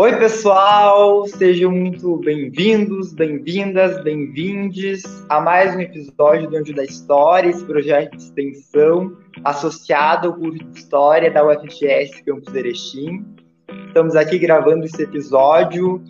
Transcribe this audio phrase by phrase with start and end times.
[0.00, 1.26] Oi, pessoal!
[1.26, 8.16] Sejam muito bem-vindos, bem-vindas, bem-vindes a mais um episódio do Anjo da História, esse projeto
[8.16, 13.26] de extensão associado ao curso de História da UFGS Campus Erechim.
[13.88, 16.00] Estamos aqui gravando esse episódio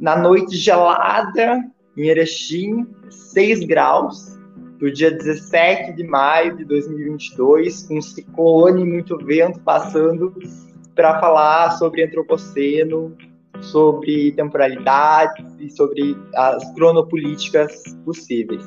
[0.00, 1.62] na noite gelada
[1.96, 4.36] em Erechim, 6 graus,
[4.80, 10.34] do dia 17 de maio de 2022, com um ciclone, muito vento passando
[10.98, 13.16] para falar sobre antropoceno,
[13.60, 18.64] sobre temporalidades e sobre as cronopolíticas possíveis.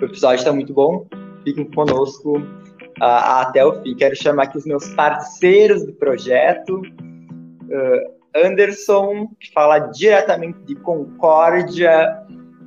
[0.00, 1.06] O episódio está muito bom,
[1.44, 3.94] fiquem conosco uh, até o fim.
[3.94, 6.80] Quero chamar aqui os meus parceiros do projeto.
[6.80, 12.24] Uh, Anderson, que fala diretamente de Concórdia.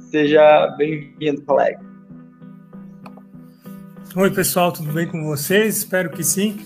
[0.09, 1.79] Seja bem-vindo, colega.
[4.15, 5.77] Oi, pessoal, tudo bem com vocês?
[5.77, 6.57] Espero que sim.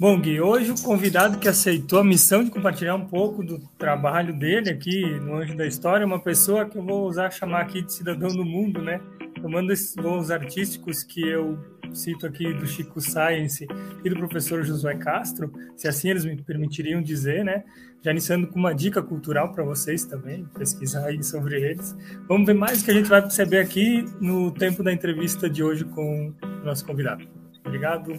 [0.00, 4.32] Bom, Gui, hoje o convidado que aceitou a missão de compartilhar um pouco do trabalho
[4.32, 7.82] dele aqui no Anjo da História é uma pessoa que eu vou usar chamar aqui
[7.82, 8.98] de cidadão do mundo, né?
[9.42, 11.58] Tomando esses voos artísticos que eu
[11.92, 13.66] cito aqui do Chico Science
[14.02, 17.62] e do professor Josué Castro, se assim eles me permitiriam dizer, né?
[18.00, 21.94] Já iniciando com uma dica cultural para vocês também, pesquisar aí sobre eles.
[22.26, 25.62] Vamos ver mais o que a gente vai perceber aqui no tempo da entrevista de
[25.62, 27.28] hoje com o nosso convidado.
[27.62, 28.18] Obrigado.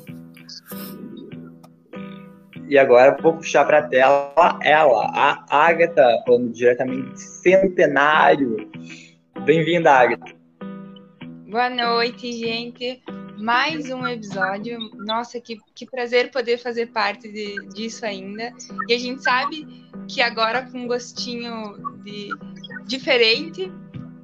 [2.72, 8.72] E agora vou puxar para a tela ela, a Agatha, falando diretamente Centenário.
[9.44, 10.34] Bem-vinda, Agatha.
[11.50, 13.04] Boa noite, gente.
[13.38, 14.80] Mais um episódio.
[15.06, 18.54] Nossa, que, que prazer poder fazer parte de, disso ainda.
[18.88, 19.68] E a gente sabe
[20.08, 22.30] que agora com um gostinho de
[22.86, 23.70] diferente,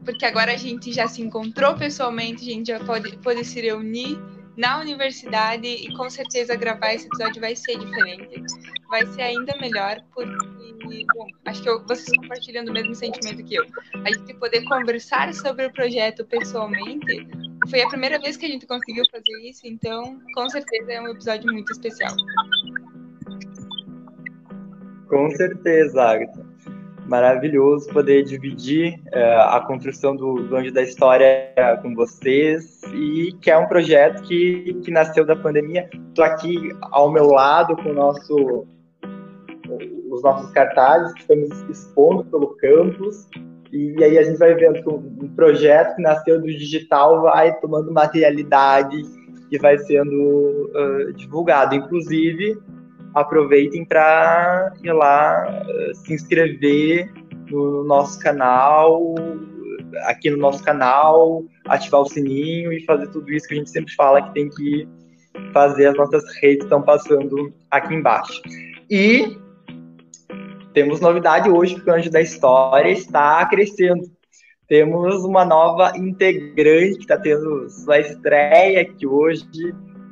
[0.06, 4.18] porque agora a gente já se encontrou pessoalmente, a gente já pode, pode se reunir
[4.58, 8.41] na universidade e com certeza gravar esse episódio vai ser diferente.
[8.89, 13.56] Vai ser ainda melhor porque, bom, acho que eu, vocês compartilham o mesmo sentimento que
[13.56, 13.66] eu.
[14.03, 17.28] A gente poder conversar sobre o projeto pessoalmente
[17.69, 21.09] foi a primeira vez que a gente conseguiu fazer isso, então com certeza é um
[21.09, 22.16] episódio muito especial.
[25.07, 26.47] Com certeza, Agatha
[27.07, 33.50] maravilhoso poder dividir uh, a construção do, do Anjo da História com vocês e que
[33.50, 35.90] é um projeto que, que nasceu da pandemia.
[36.09, 38.67] Estou aqui ao meu lado com nosso,
[40.12, 43.28] os nossos cartazes que estamos expondo pelo campus
[43.72, 47.91] e aí a gente vai vendo que um projeto que nasceu do digital vai tomando
[47.91, 49.01] materialidade
[49.51, 51.75] e vai sendo uh, divulgado.
[51.75, 52.57] Inclusive,
[53.19, 55.63] aproveitem para ir lá
[55.95, 57.11] se inscrever
[57.50, 59.16] no nosso canal,
[60.05, 63.94] aqui no nosso canal, ativar o sininho e fazer tudo isso que a gente sempre
[63.95, 64.88] fala que tem que
[65.53, 68.41] fazer, as nossas redes estão passando aqui embaixo.
[68.89, 69.38] E
[70.73, 74.03] temos novidade hoje, que o Anjo da História está crescendo.
[74.67, 79.44] Temos uma nova integrante que está tendo sua estreia aqui hoje,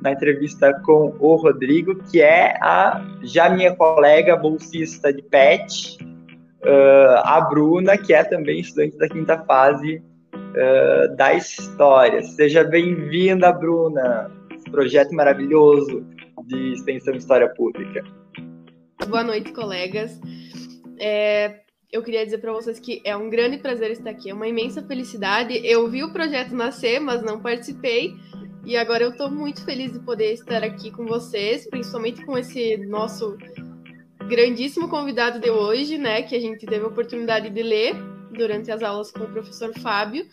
[0.06, 5.98] na entrevista com o Rodrigo, que é a já minha colega bolsista de PET,
[6.64, 10.04] uh, a Bruna, que é também estudante da quinta fase
[10.36, 12.22] uh, da História.
[12.22, 16.06] Seja bem-vinda, Bruna, esse projeto maravilhoso
[16.46, 18.04] de extensão História Pública.
[19.08, 20.22] Boa noite, colegas.
[21.00, 21.62] É,
[21.92, 24.84] eu queria dizer para vocês que é um grande prazer estar aqui, é uma imensa
[24.84, 25.60] felicidade.
[25.66, 28.14] Eu vi o projeto nascer, mas não participei,
[28.66, 32.78] e agora eu estou muito feliz de poder estar aqui com vocês, principalmente com esse
[32.78, 33.38] nosso
[34.28, 36.24] grandíssimo convidado de hoje, né?
[36.24, 37.94] Que a gente teve a oportunidade de ler
[38.32, 40.26] durante as aulas com o professor Fábio.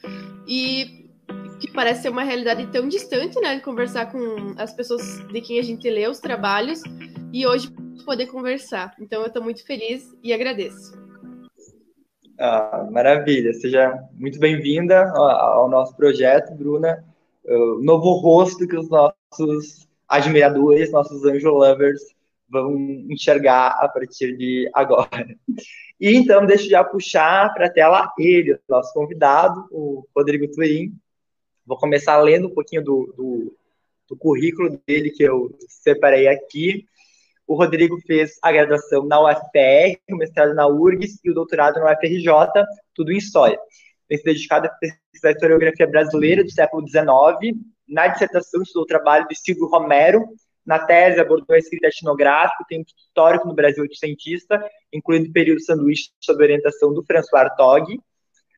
[0.48, 1.10] E
[1.60, 3.56] que parece ser uma realidade tão distante, né?
[3.56, 6.82] De conversar com as pessoas de quem a gente lê os trabalhos.
[7.34, 7.70] E hoje
[8.06, 8.94] poder conversar.
[8.98, 11.00] Então eu estou muito feliz e agradeço.
[12.40, 17.11] Ah, maravilha, seja muito bem-vinda ao nosso projeto, Bruna
[17.44, 22.02] uh, novo rosto que os nossos admiradores, nossos anjo lovers
[22.48, 22.76] vão
[23.08, 25.34] enxergar a partir de agora.
[25.98, 30.92] E então, deixa eu já puxar para a tela ele, nosso convidado, o Rodrigo Turim.
[31.64, 33.56] Vou começar lendo um pouquinho do, do,
[34.08, 36.86] do currículo dele que eu separei aqui.
[37.46, 41.92] O Rodrigo fez a graduação na UFPR, o mestrado na URGS e o doutorado na
[41.92, 42.26] UFRJ,
[42.94, 43.58] tudo em História
[44.12, 47.58] tem se dedicado a pesquisar a historiografia brasileira do século XIX.
[47.88, 50.22] Na dissertação, estudou o trabalho de Silvio Romero.
[50.66, 54.62] Na tese, abordou a escrita etnográfica, tem um histórico no Brasil cientista,
[54.92, 57.98] incluindo o período sanduíche sob orientação do François Artog.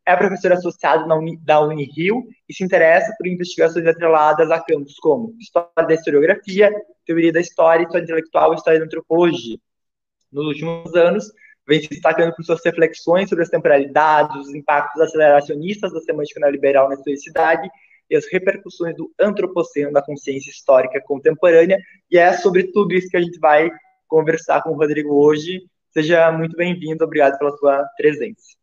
[0.04, 5.34] É professor associado Uni, da Unirio e se interessa por investigações atreladas a campos como
[5.40, 6.70] história da historiografia,
[7.06, 9.56] teoria da história, história intelectual e história da antropologia.
[10.30, 11.32] Nos últimos anos,
[11.66, 16.88] vem se destacando por suas reflexões sobre as temporalidades, os impactos aceleracionistas da semântica neoliberal
[16.88, 17.68] na historicidade
[18.10, 21.78] e as repercussões do antropoceno na consciência histórica contemporânea.
[22.10, 23.70] E é sobre tudo isso que a gente vai
[24.06, 25.62] conversar com o Rodrigo hoje.
[25.90, 28.54] Seja muito bem-vindo, obrigado pela sua presença.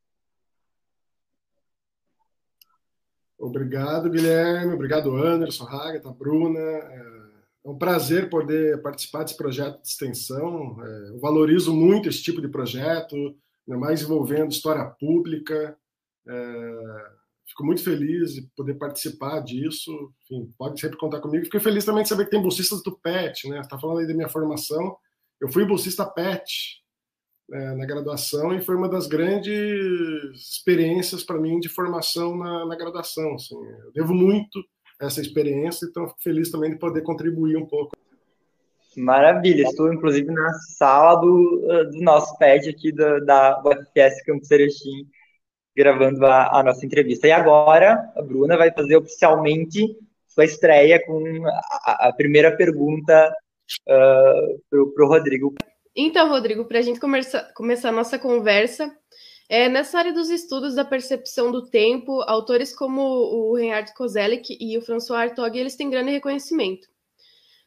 [3.37, 4.75] Obrigado, Guilherme.
[4.75, 6.61] Obrigado, Anderson, Hagatha, Bruna.
[7.63, 10.77] É um prazer poder participar desse projeto de extensão.
[10.83, 13.15] É, eu valorizo muito esse tipo de projeto,
[13.67, 15.77] mais envolvendo história pública.
[16.27, 17.11] É,
[17.47, 19.91] fico muito feliz de poder participar disso.
[20.23, 21.45] Enfim, pode sempre contar comigo.
[21.45, 23.47] Fiquei feliz também de saber que tem bolsistas do PET.
[23.47, 23.57] Né?
[23.57, 24.97] Você está falando aí da minha formação.
[25.39, 26.81] Eu fui bolsista PET
[27.51, 29.53] é, na graduação e foi uma das grandes
[30.35, 33.35] experiências para mim de formação na, na graduação.
[33.35, 33.55] Assim.
[33.55, 34.63] Eu devo muito
[35.01, 37.91] essa experiência, então fico feliz também de poder contribuir um pouco.
[38.95, 45.07] Maravilha, estou inclusive na sala do, do nosso PET aqui do, da UFS Campus Erechim,
[45.75, 47.27] gravando a, a, nossa entrevista.
[47.27, 49.95] E agora a Bruna vai fazer oficialmente
[50.27, 51.23] sua estreia com
[51.85, 53.33] a, a primeira pergunta
[53.87, 55.55] uh, para o Rodrigo.
[55.95, 58.91] Então, Rodrigo, para a gente começar, começar a nossa conversa,
[59.51, 64.77] é, nessa área dos estudos da percepção do tempo, autores como o Reinhard Kozelek e
[64.77, 66.87] o François Hartog, eles têm grande reconhecimento.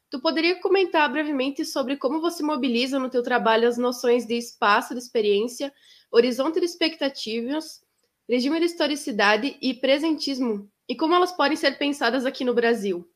[0.09, 4.95] Tu poderia comentar brevemente sobre como você mobiliza no teu trabalho as noções de espaço
[4.95, 5.71] de experiência,
[6.11, 7.83] horizonte de expectativas,
[8.27, 13.07] regime de historicidade e presentismo, e como elas podem ser pensadas aqui no Brasil?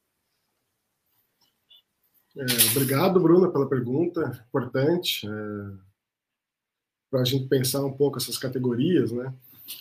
[2.37, 4.45] É, obrigado, Bruna, pela pergunta.
[4.47, 5.88] Importante é,
[7.11, 9.33] para a gente pensar um pouco essas categorias, né?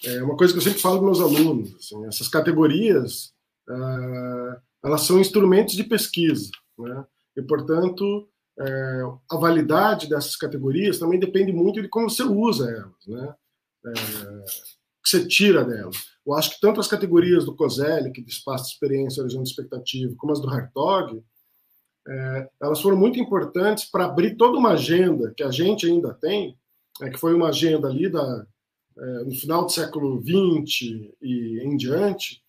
[0.04, 1.76] É uma coisa que eu sempre falo para meus alunos.
[1.76, 3.34] Assim, essas categorias,
[3.70, 7.06] é, elas são instrumentos de pesquisa, né?
[7.36, 8.28] E, portanto,
[8.60, 13.36] é, a validade dessas categorias também depende muito de como você usa elas, né?
[13.86, 13.94] É,
[15.04, 15.96] que você tira delas.
[16.26, 20.34] Eu acho que tanto as categorias do Kozelik, de espaço de experiência, de expectativa, como
[20.34, 21.24] as do Hartog,
[22.08, 26.58] é, elas foram muito importantes para abrir toda uma agenda que a gente ainda tem,
[27.02, 28.46] é, que foi uma agenda ali da,
[28.98, 32.42] é, no final do século XX e em diante,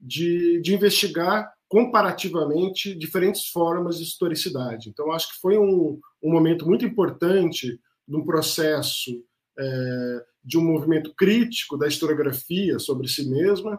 [0.00, 4.88] de, de investigar comparativamente diferentes formas de historicidade.
[4.88, 9.22] Então, acho que foi um, um momento muito importante de um processo
[9.58, 13.78] é, de um movimento crítico da historiografia sobre si mesma,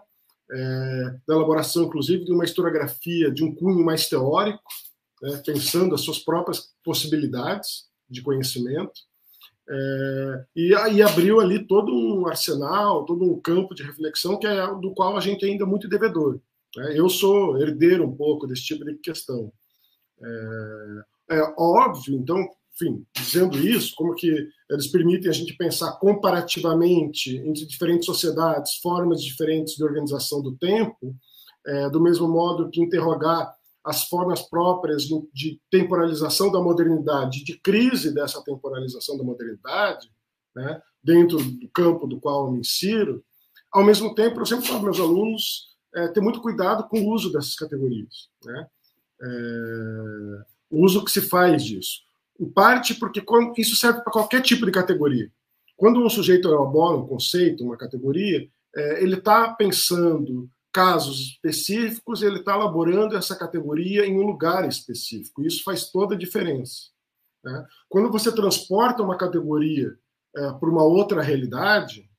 [0.51, 4.62] é, da elaboração, inclusive, de uma historiografia de um cunho mais teórico,
[5.21, 8.94] né, pensando as suas próprias possibilidades de conhecimento,
[9.69, 14.67] é, e aí abriu ali todo um arsenal, todo um campo de reflexão que é
[14.75, 16.39] do qual a gente ainda é muito devedor.
[16.75, 16.93] Né?
[16.97, 19.51] Eu sou herdeiro um pouco desse tipo de questão.
[20.21, 22.37] É, é óbvio, então,
[22.75, 29.23] enfim, dizendo isso, como que eles permitem a gente pensar comparativamente entre diferentes sociedades, formas
[29.23, 31.15] diferentes de organização do tempo,
[31.65, 38.13] é, do mesmo modo que interrogar as formas próprias de temporalização da modernidade, de crise
[38.13, 40.11] dessa temporalização da modernidade,
[40.55, 43.23] né, dentro do campo do qual eu me insiro,
[43.71, 47.09] ao mesmo tempo, eu sempre falo para meus alunos é, ter muito cuidado com o
[47.11, 48.67] uso dessas categorias, né,
[49.21, 52.01] é, o uso que se faz disso.
[52.39, 53.23] Em parte porque
[53.57, 55.31] isso serve para qualquer tipo de categoria.
[55.75, 62.39] Quando um sujeito elabora um conceito, uma categoria, é, ele está pensando casos específicos, ele
[62.39, 65.43] está elaborando essa categoria em um lugar específico.
[65.43, 66.89] Isso faz toda a diferença.
[67.43, 67.65] Né?
[67.89, 69.97] Quando você transporta uma categoria
[70.35, 72.09] é, para uma outra realidade,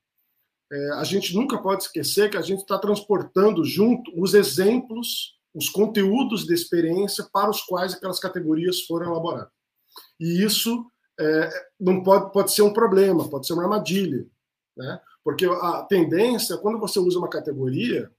[0.72, 5.68] é, a gente nunca pode esquecer que a gente está transportando junto os exemplos, os
[5.68, 9.52] conteúdos de experiência para os quais aquelas categorias foram elaboradas.
[10.18, 10.86] E isso
[11.20, 14.26] é, não pode, pode ser um problema, pode ser uma armadilha.
[14.76, 15.00] Né?
[15.22, 18.10] Porque a tendência, quando você usa uma categoria,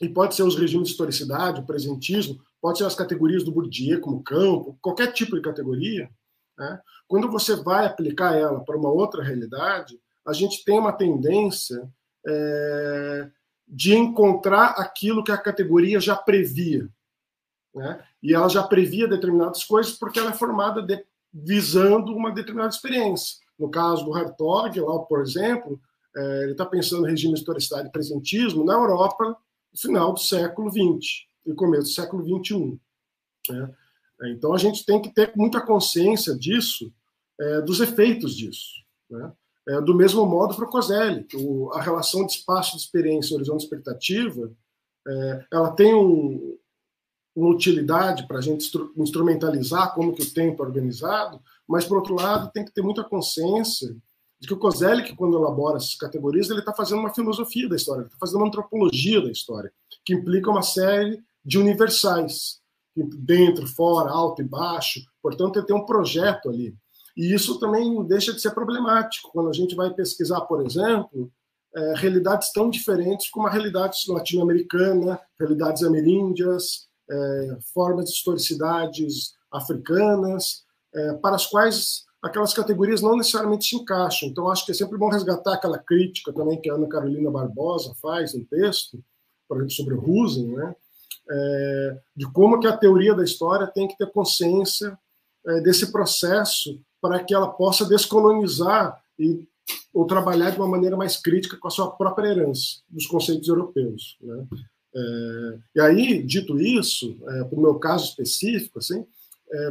[0.00, 4.00] e pode ser os regimes de historicidade, o presentismo, pode ser as categorias do Bourdieu,
[4.00, 6.10] como campo, qualquer tipo de categoria.
[6.58, 6.80] Né?
[7.06, 11.90] Quando você vai aplicar ela para uma outra realidade, a gente tem uma tendência
[12.26, 13.30] é,
[13.68, 16.88] de encontrar aquilo que a categoria já previa.
[17.74, 18.02] Né?
[18.22, 23.38] E ela já previa determinadas coisas porque ela é formada de, visando uma determinada experiência.
[23.58, 25.78] No caso do Hartog, lá, por exemplo,
[26.16, 29.36] é, ele está pensando em regime de historicidade e presentismo na Europa
[29.76, 32.80] final do século XX e começo do século XXI.
[33.50, 33.74] Né?
[34.32, 36.92] Então a gente tem que ter muita consciência disso,
[37.40, 38.84] é, dos efeitos disso.
[39.08, 39.32] Né?
[39.68, 41.26] É, do mesmo modo para o Coselli,
[41.72, 44.52] a relação de espaço de experiência horizonte de expectativa,
[45.06, 46.58] é, ela tem um,
[47.34, 52.14] uma utilidade para a gente instrumentalizar como que o tempo é organizado, mas, por outro
[52.14, 53.96] lado, tem que ter muita consciência
[54.40, 58.02] de que o Kozelik, quando elabora essas categorias, ele está fazendo uma filosofia da história,
[58.02, 59.70] está fazendo uma antropologia da história,
[60.04, 62.60] que implica uma série de universais,
[62.96, 65.00] dentro, fora, alto e baixo.
[65.22, 66.74] Portanto, ele tem um projeto ali.
[67.16, 71.30] E isso também deixa de ser problemático quando a gente vai pesquisar, por exemplo,
[71.74, 80.64] é, realidades tão diferentes como a realidade latino-americana, realidades ameríndias, é, formas de historicidades africanas,
[80.94, 84.28] é, para as quais aquelas categorias não necessariamente se encaixam.
[84.28, 87.94] Então, acho que é sempre bom resgatar aquela crítica também que a Ana Carolina Barbosa
[88.00, 89.02] faz no texto,
[89.48, 90.74] por exemplo, sobre o Rosen, né?
[91.32, 94.98] É, de como que a teoria da história tem que ter consciência
[95.46, 99.48] é, desse processo para que ela possa descolonizar e
[99.92, 104.16] ou trabalhar de uma maneira mais crítica com a sua própria herança dos conceitos europeus.
[104.20, 104.46] Né?
[104.94, 109.04] É, e aí, dito isso, é, para o meu caso específico, assim,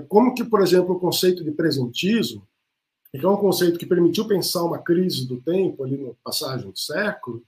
[0.08, 2.48] como que, por exemplo, o conceito de presentismo,
[3.12, 6.78] que é um conceito que permitiu pensar uma crise do tempo ali no passagem do
[6.78, 7.44] século,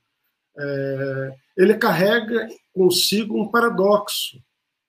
[0.58, 4.42] é, ele carrega consigo um paradoxo,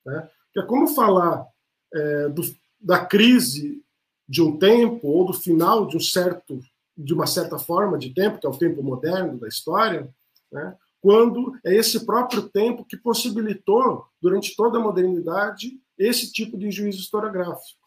[0.04, 0.28] né?
[0.52, 1.46] que é como falar
[1.92, 2.42] é, do,
[2.80, 3.82] da crise
[4.28, 6.60] de um tempo ou do final de um certo
[6.96, 10.08] de uma certa forma de tempo, que é o tempo moderno da história,
[10.50, 10.76] né?
[11.00, 16.98] quando é esse próprio tempo que possibilitou, durante toda a modernidade, esse tipo de juízo
[16.98, 17.80] historiográfico.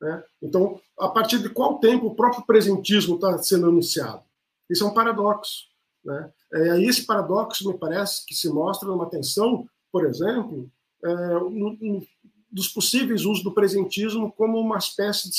[0.00, 0.22] Né?
[0.42, 4.22] Então, a partir de qual tempo o próprio presentismo está sendo anunciado?
[4.70, 5.64] Isso é um paradoxo.
[6.04, 6.32] Né?
[6.52, 10.70] É, aí esse paradoxo me parece que se mostra numa tensão, por exemplo,
[11.04, 12.06] é, no, no,
[12.50, 15.36] dos possíveis usos do presentismo como uma espécie de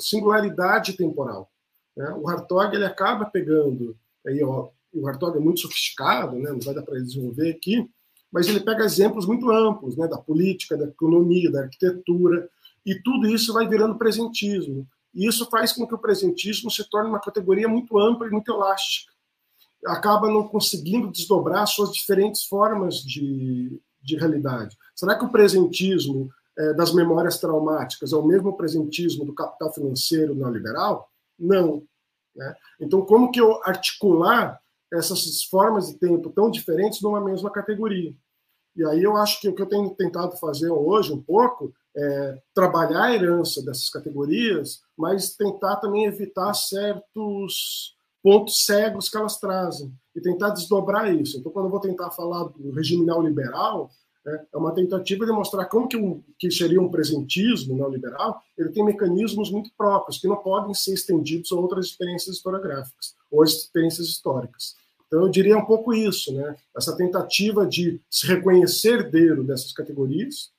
[0.00, 1.50] singularidade temporal.
[1.96, 2.10] Né?
[2.20, 6.50] O Hartog ele acaba pegando, aí, ó, o Hartog é muito sofisticado, né?
[6.50, 7.88] não vai dar para desenvolver aqui,
[8.32, 12.48] mas ele pega exemplos muito amplos, né, da política, da economia, da arquitetura,
[12.84, 14.86] e tudo isso vai virando presentismo.
[15.14, 18.52] E isso faz com que o presentismo se torne uma categoria muito ampla e muito
[18.52, 19.12] elástica.
[19.86, 24.76] Acaba não conseguindo desdobrar suas diferentes formas de, de realidade.
[24.94, 30.34] Será que o presentismo é, das memórias traumáticas é o mesmo presentismo do capital financeiro
[30.34, 31.10] neoliberal?
[31.38, 31.82] Não.
[32.34, 32.54] Né?
[32.80, 34.60] Então, como que eu articular
[34.92, 38.14] essas formas de tempo tão diferentes numa mesma categoria.
[38.76, 42.40] E aí eu acho que o que eu tenho tentado fazer hoje um pouco é
[42.54, 49.92] trabalhar a herança dessas categorias, mas tentar também evitar certos pontos cegos que elas trazem
[50.14, 51.38] e tentar desdobrar isso.
[51.38, 53.90] Então, quando eu vou tentar falar do regime neoliberal,
[54.52, 58.84] é uma tentativa de mostrar como que, um, que seria um presentismo neoliberal, ele tem
[58.84, 64.76] mecanismos muito próprios, que não podem ser estendidos a outras experiências historiográficas ou experiências históricas.
[65.06, 66.54] Então, eu diria um pouco isso, né?
[66.76, 70.50] essa tentativa de se reconhecer dentro dessas categorias,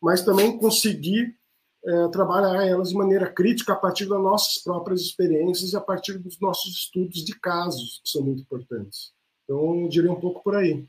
[0.00, 1.36] mas também conseguir
[1.84, 6.18] é, trabalhar elas de maneira crítica a partir das nossas próprias experiências e a partir
[6.18, 9.12] dos nossos estudos de casos, que são muito importantes.
[9.44, 10.86] Então, eu diria um pouco por aí.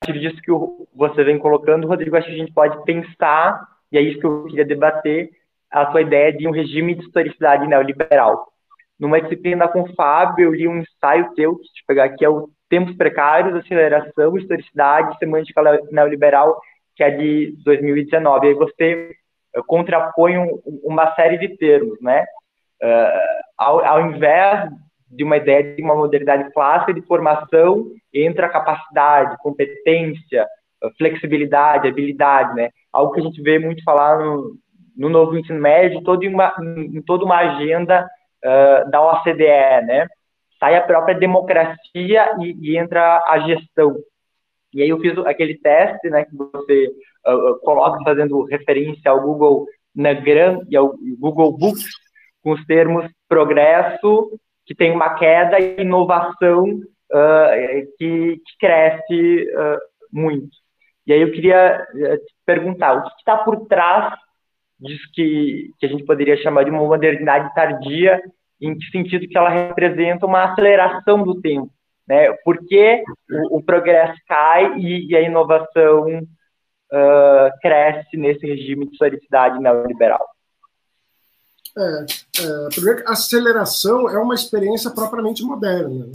[0.00, 0.52] Partir disso que
[0.94, 3.60] você vem colocando, Rodrigo, acho que a gente pode pensar,
[3.90, 5.30] e é isso que eu queria debater,
[5.70, 8.46] a sua ideia de um regime de historicidade neoliberal
[8.98, 12.28] numa disciplina com o Fábio, eu li um ensaio teu, que te pegar aqui, é
[12.28, 16.58] o Tempos Precários, Aceleração, Historicidade, Semântica Neoliberal,
[16.96, 18.48] que é de 2019.
[18.48, 19.12] Aí você
[19.54, 22.24] eh, contrapõe um, uma série de termos, né?
[22.82, 24.70] Uh, ao, ao invés
[25.08, 30.46] de uma ideia de uma modernidade clássica de formação, entra capacidade, competência,
[30.98, 32.70] flexibilidade, habilidade, né?
[32.92, 34.56] Algo que a gente vê muito falar no,
[34.96, 38.08] no novo ensino médio, todo em, uma, em toda uma agenda
[38.44, 40.06] uh, da OCDE, né?
[40.58, 43.96] Sai a própria democracia e, e, entra a gestão.
[44.72, 46.88] E aí eu fiz aquele teste, né, que você
[47.26, 51.84] uh, coloca fazendo referência ao Google Nagram e ao Google Books,
[52.42, 54.30] com os termos progresso,
[54.66, 59.46] que tem uma queda, e inovação, uh, que, que, cresce
[60.12, 60.50] muito.
[61.06, 64.12] E aí eu queria te perguntar, o que está por trás
[64.78, 68.20] disso que, que a gente poderia chamar de uma modernidade tardia,
[68.60, 71.70] em que sentido que ela representa uma aceleração do tempo,
[72.06, 72.32] né?
[72.44, 76.18] Porque o, o progresso cai e, e a inovação
[76.92, 80.26] uh, cresce nesse regime de historicidade neoliberal.
[81.78, 82.06] É,
[82.42, 86.12] é, primeiro, a aceleração é uma experiência propriamente moderna, né?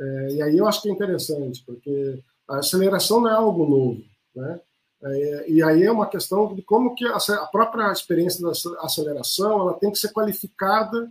[0.00, 2.18] É, e aí eu acho que é interessante, porque
[2.48, 4.02] a aceleração não é algo novo,
[4.34, 4.60] né?
[5.02, 9.74] É, e aí é uma questão de como que a, própria experiência da aceleração ela
[9.74, 11.10] tem que ser qualificada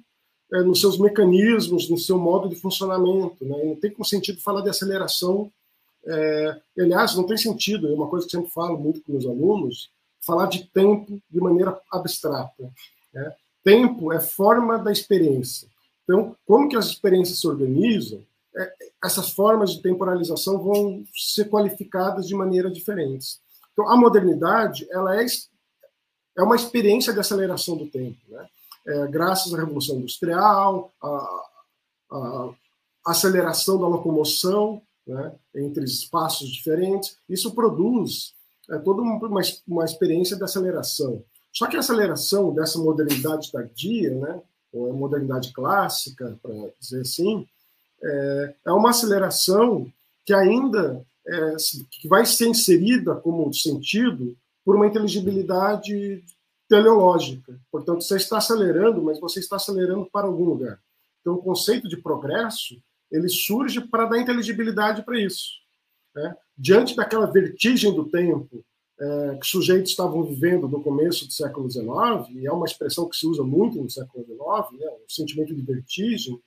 [0.53, 3.43] é, nos seus mecanismos, no seu modo de funcionamento.
[3.43, 3.63] Né?
[3.63, 5.51] Não tem sentido falar de aceleração.
[6.05, 9.91] É, aliás, não tem sentido, é uma coisa que sempre falo muito com meus alunos,
[10.21, 12.71] falar de tempo de maneira abstrata.
[13.13, 13.35] Né?
[13.69, 15.67] Tempo é forma da experiência.
[16.03, 18.25] Então, como que as experiências se organizam,
[18.57, 18.73] é,
[19.03, 23.39] essas formas de temporalização vão ser qualificadas de maneira diferentes.
[23.71, 25.23] Então, a modernidade ela é,
[26.35, 28.17] é uma experiência de aceleração do tempo.
[28.27, 28.47] Né?
[28.87, 32.49] É, graças à Revolução Industrial, à,
[33.05, 38.33] aceleração da locomoção né, entre espaços diferentes, isso produz
[38.67, 41.23] é, toda uma, uma experiência de aceleração.
[41.53, 44.41] Só que a aceleração dessa modernidade tardia, né,
[44.71, 47.47] ou modernidade clássica, para dizer assim,
[48.01, 49.91] é, é uma aceleração
[50.25, 51.55] que ainda é,
[51.91, 56.23] que vai ser inserida como sentido por uma inteligibilidade
[56.67, 57.59] teleológica.
[57.71, 60.79] Portanto, você está acelerando, mas você está acelerando para algum lugar.
[61.21, 65.53] Então, o conceito de progresso ele surge para dar inteligibilidade para isso.
[66.15, 66.35] Né?
[66.57, 68.63] Diante daquela vertigem do tempo
[68.99, 71.87] é, que sujeitos estavam vivendo no começo do século XIX,
[72.31, 75.61] e é uma expressão que se usa muito no século XIX, né, o sentimento de
[75.61, 76.39] vertigem,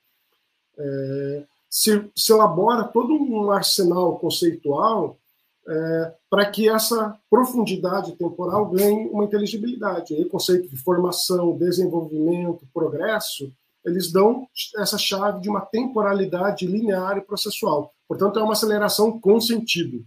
[0.79, 5.19] é, se, se, elabora todo um arsenal conceitual
[5.67, 10.15] é, para que essa profundidade temporal ganhe uma inteligibilidade.
[10.15, 13.51] o conceito de formação, desenvolvimento, progresso,
[13.85, 17.93] eles dão essa chave de uma temporalidade linear e processual.
[18.07, 20.05] Portanto, é uma aceleração com sentido.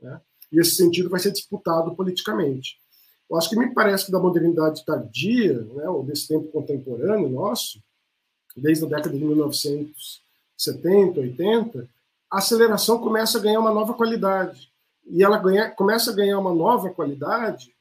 [0.00, 0.20] Né?
[0.52, 2.78] E esse sentido vai ser disputado politicamente.
[3.30, 7.78] Eu acho que me parece que da modernidade tardia, né, ou desse tempo contemporâneo nosso,
[8.56, 11.88] desde a década de 1970, 80,
[12.30, 14.70] a aceleração começa a ganhar uma nova qualidade.
[15.06, 17.72] E ela ganha, começa a ganhar uma nova qualidade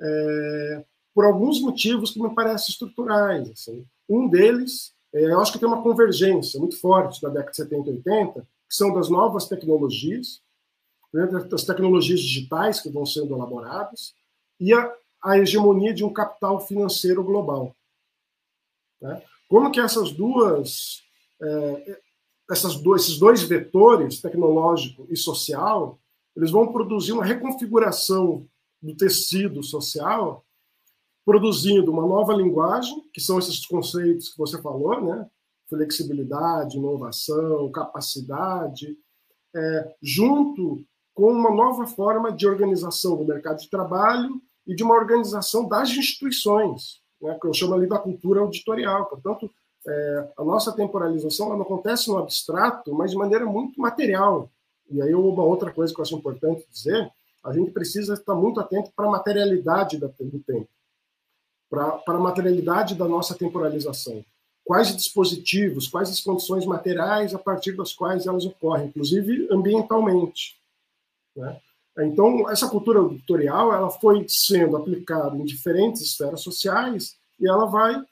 [0.00, 0.84] é,
[1.14, 3.50] por alguns motivos que me parecem estruturais.
[3.50, 3.84] Assim.
[4.08, 7.90] Um deles, é, eu acho que tem uma convergência muito forte da década de 70
[7.90, 10.40] e 80, que são das novas tecnologias,
[11.16, 14.14] né, das tecnologias digitais que vão sendo elaboradas,
[14.60, 14.94] e a,
[15.24, 17.74] a hegemonia de um capital financeiro global.
[19.00, 19.22] Né?
[19.48, 21.02] Como que essas duas,
[21.40, 22.00] é,
[22.50, 25.98] essas dois, esses dois vetores, tecnológico e social,
[26.36, 28.46] eles vão produzir uma reconfiguração
[28.82, 30.44] do tecido social
[31.24, 35.28] produzindo uma nova linguagem, que são esses conceitos que você falou, né?
[35.68, 38.96] flexibilidade, inovação, capacidade,
[39.54, 40.86] é, junto
[41.16, 45.88] com uma nova forma de organização do mercado de trabalho e de uma organização das
[45.88, 47.38] instituições, né?
[47.40, 49.06] que eu chamo ali da cultura auditorial.
[49.06, 49.50] Portanto,
[49.88, 54.50] é, a nossa temporalização não acontece no abstrato, mas de maneira muito material.
[54.90, 57.10] E aí uma outra coisa que eu acho importante dizer,
[57.42, 60.08] a gente precisa estar muito atento para a materialidade do
[60.46, 60.68] tempo
[61.70, 64.24] para a materialidade da nossa temporalização.
[64.64, 70.56] Quais dispositivos, quais as condições materiais a partir das quais elas ocorrem, inclusive ambientalmente.
[71.36, 71.60] Né?
[71.98, 78.02] Então, essa cultura auditorial ela foi sendo aplicada em diferentes esferas sociais e ela vai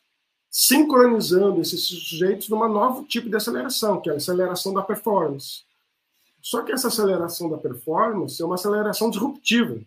[0.50, 5.64] sincronizando esses sujeitos numa novo tipo de aceleração, que é a aceleração da performance.
[6.40, 9.80] Só que essa aceleração da performance é uma aceleração disruptiva.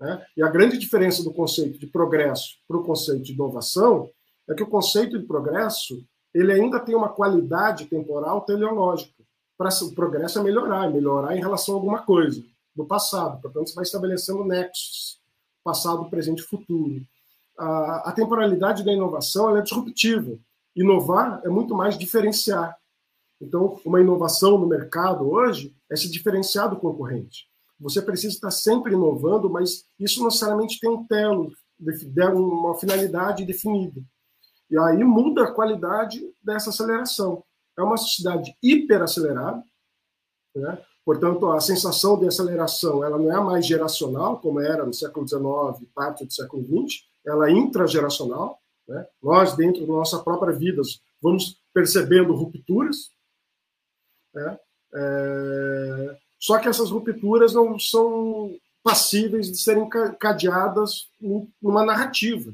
[0.00, 0.26] Né?
[0.36, 4.10] E a grande diferença do conceito de progresso para o conceito de inovação
[4.48, 9.17] é que o conceito de progresso ele ainda tem uma qualidade temporal teleológica.
[9.58, 12.42] Para o progresso é melhorar, é melhorar em relação a alguma coisa
[12.76, 13.42] do passado.
[13.42, 15.20] Portanto, você vai estabelecendo nexos,
[15.64, 17.04] passado, presente e futuro.
[17.58, 20.38] A, a temporalidade da inovação é disruptiva.
[20.76, 22.78] Inovar é muito mais diferenciar.
[23.40, 27.48] Então, uma inovação no mercado hoje é se diferenciar do concorrente.
[27.80, 31.52] Você precisa estar sempre inovando, mas isso necessariamente tem um telo,
[32.32, 34.00] uma finalidade definida.
[34.70, 37.42] E aí muda a qualidade dessa aceleração.
[37.78, 39.62] É uma sociedade hiperacelerada,
[40.54, 40.82] né?
[41.04, 45.88] portanto, a sensação de aceleração ela não é mais geracional, como era no século XIX,
[45.94, 48.60] parte do século XX, ela é intrageracional.
[48.88, 49.06] Né?
[49.22, 50.82] Nós, dentro da nossa própria vida,
[51.22, 53.10] vamos percebendo rupturas.
[54.34, 54.58] Né?
[54.94, 56.18] É...
[56.38, 59.88] Só que essas rupturas não são passíveis de serem
[60.18, 61.08] cadeadas
[61.60, 62.52] numa narrativa.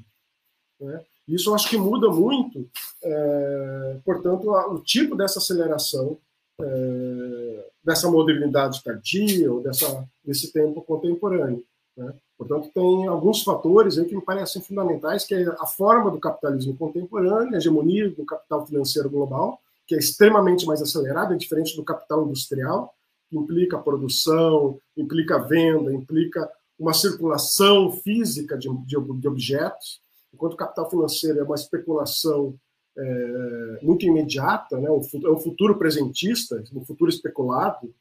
[0.80, 1.04] Né?
[1.26, 2.68] Isso eu acho que muda muito,
[3.02, 6.18] é, portanto, o tipo dessa aceleração,
[6.60, 11.64] é, dessa modernidade tardia, ou dessa, desse tempo contemporâneo.
[11.96, 12.12] Né?
[12.37, 16.76] Portanto, tem alguns fatores aí que me parecem fundamentais, que é a forma do capitalismo
[16.76, 21.84] contemporâneo, a hegemonia do capital financeiro global, que é extremamente mais acelerada, é diferente do
[21.84, 22.94] capital industrial,
[23.32, 30.00] implica produção, implica venda, implica uma circulação física de, de, de objetos,
[30.35, 32.59] enquanto o capital financeiro é uma especulação
[32.97, 34.88] é, muito imediata, né?
[34.88, 34.92] é
[35.31, 37.92] um futuro presentista, um futuro especulado,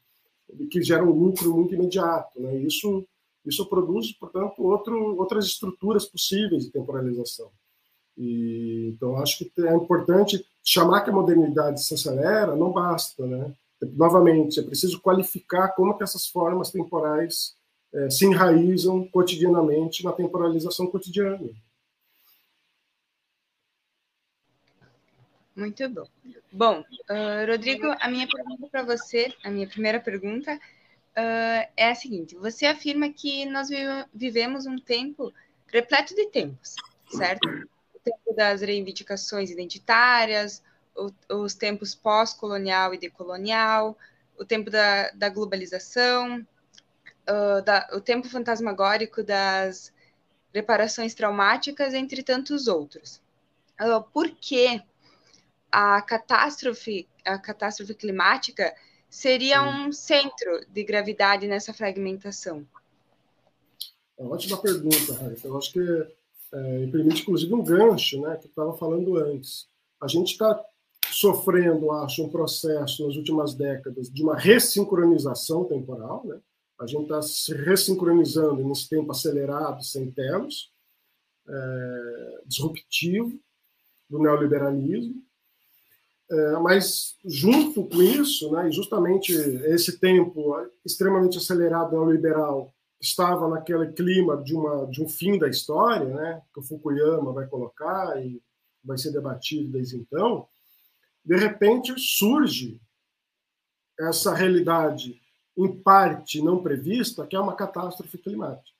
[0.70, 2.40] que gera um lucro muito imediato.
[2.40, 2.56] Né?
[2.58, 3.06] Isso,
[3.46, 7.50] isso produz, portanto, outro, outras estruturas possíveis de temporalização.
[8.16, 13.52] E, então, acho que é importante chamar que a modernidade se acelera, não basta, né?
[13.96, 17.54] Novamente, é preciso qualificar como que essas formas temporais
[17.92, 21.50] é, se enraizam cotidianamente na temporalização cotidiana.
[25.56, 26.06] Muito bom.
[26.50, 31.94] Bom, uh, Rodrigo, a minha pergunta para você, a minha primeira pergunta uh, é a
[31.94, 33.68] seguinte: você afirma que nós
[34.12, 35.32] vivemos um tempo
[35.68, 36.74] repleto de tempos,
[37.08, 37.48] certo?
[37.94, 40.62] O tempo das reivindicações identitárias,
[40.96, 43.96] o, os tempos pós-colonial e decolonial,
[44.36, 46.44] o tempo da, da globalização,
[47.28, 49.92] uh, da, o tempo fantasmagórico das
[50.52, 53.20] reparações traumáticas, entre tantos outros.
[53.80, 54.82] Uh, por que
[55.74, 58.72] a catástrofe, a catástrofe climática
[59.10, 62.64] seria um centro de gravidade nessa fragmentação?
[64.16, 65.48] É uma ótima pergunta, Raíssa.
[65.48, 69.66] Eu acho que é, permite, inclusive, um gancho né, que eu estava falando antes.
[70.00, 70.64] A gente está
[71.10, 76.24] sofrendo, acho, um processo nas últimas décadas de uma ressincronização temporal.
[76.24, 76.38] Né?
[76.78, 80.72] A gente está se ressincronizando nesse tempo acelerado, sem telos,
[81.48, 83.36] é, disruptivo
[84.08, 85.20] do neoliberalismo.
[86.30, 94.42] É, mas, junto com isso, né, justamente esse tempo extremamente acelerado neoliberal estava naquele clima
[94.42, 98.42] de, uma, de um fim da história, né, que o Fukuyama vai colocar e
[98.82, 100.48] vai ser debatido desde então,
[101.24, 102.80] de repente surge
[103.98, 105.20] essa realidade,
[105.56, 108.76] em parte não prevista, que é uma catástrofe climática.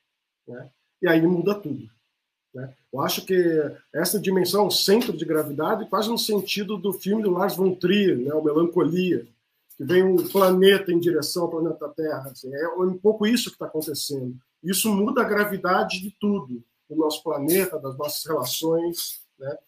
[0.47, 0.71] Né?
[1.03, 1.89] E aí muda tudo.
[2.55, 2.73] Né?
[2.93, 3.35] Eu acho que
[3.93, 8.33] essa dimensão, centro de gravidade, quase no sentido do filme do Lars von Trier, né?
[8.33, 9.27] o Melancolia,
[9.77, 12.31] que vem um planeta em direção ao planeta Terra.
[12.31, 14.37] Assim, é um pouco isso que está acontecendo.
[14.63, 19.21] Isso muda a gravidade de tudo, do nosso planeta, das nossas relações.
[19.39, 19.59] Né?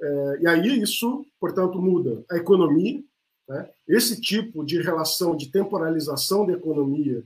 [0.00, 3.02] É, e aí isso, portanto, muda a economia.
[3.48, 3.70] Né?
[3.86, 7.22] Esse tipo de relação de temporalização da economia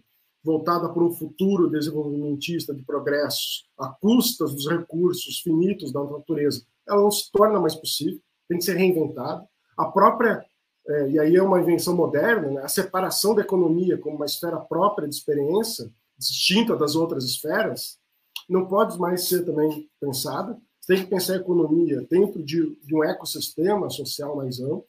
[0.47, 7.03] voltada para um futuro desenvolvimentista de progressos, a custas dos recursos finitos da natureza, ela
[7.03, 9.45] não se torna mais possível, tem que ser reinventada.
[9.77, 10.47] A própria,
[10.87, 14.59] é, e aí é uma invenção moderna, né, a separação da economia como uma esfera
[14.59, 17.99] própria de experiência, distinta das outras esferas,
[18.49, 20.57] não pode mais ser também pensada.
[20.87, 24.87] Tem que pensar a economia dentro de, de um ecossistema social mais amplo,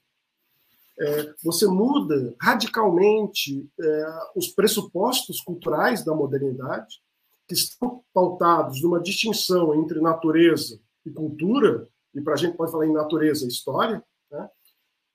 [0.99, 4.05] é, você muda radicalmente é,
[4.35, 7.01] os pressupostos culturais da modernidade,
[7.47, 12.87] que estão pautados numa distinção entre natureza e cultura, e para a gente pode falar
[12.87, 14.03] em natureza e história.
[14.31, 14.49] Né?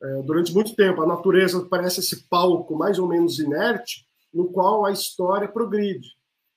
[0.03, 4.85] É, durante muito tempo, a natureza parece esse palco mais ou menos inerte, no qual
[4.85, 6.09] a história progride.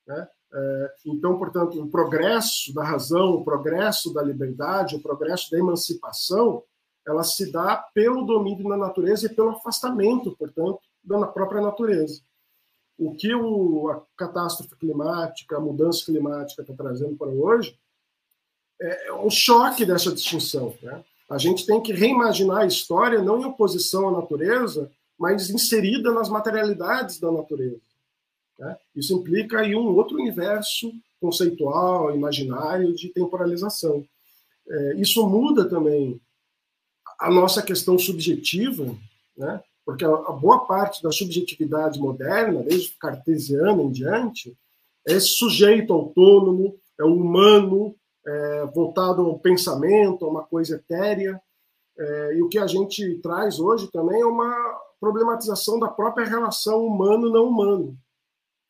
[0.08, 0.28] Né?
[0.54, 6.64] É, então, portanto, o progresso da razão, o progresso da liberdade, o progresso da emancipação
[7.08, 12.22] ela se dá pelo domínio da natureza e pelo afastamento, portanto, da própria natureza.
[12.98, 17.78] O que o, a catástrofe climática, a mudança climática está trazendo para hoje
[18.82, 20.74] é, é um choque dessa distinção.
[20.82, 21.04] Né?
[21.30, 26.30] A gente tem que reimaginar a história não em oposição à natureza, mas inserida nas
[26.30, 27.82] materialidades da natureza.
[28.58, 28.78] Né?
[28.96, 34.06] Isso implica aí um outro universo conceitual, imaginário de temporalização.
[34.68, 36.20] É, isso muda também
[37.20, 38.96] a nossa questão subjetiva,
[39.38, 39.62] né?
[39.86, 44.58] porque a, a boa parte da subjetividade moderna, desde o cartesiano em diante,
[45.08, 51.40] é esse sujeito autônomo, é humano, é, voltado ao pensamento, a uma coisa etérea.
[51.98, 54.54] É, e o que a gente traz hoje também é uma
[55.00, 57.98] problematização da própria relação humano-não humano.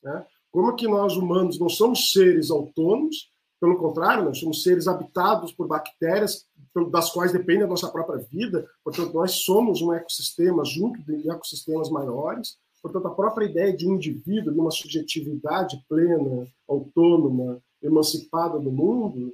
[0.04, 0.26] Né?
[0.52, 3.30] Como que nós humanos não somos seres autônomos,
[3.60, 6.46] pelo contrário, nós somos seres habitados por bactérias
[6.92, 8.68] das quais depende a nossa própria vida.
[8.84, 12.58] Portanto, nós somos um ecossistema junto de ecossistemas maiores.
[12.82, 19.34] Portanto, a própria ideia de um indivíduo, de uma subjetividade plena, autônoma, emancipada do mundo,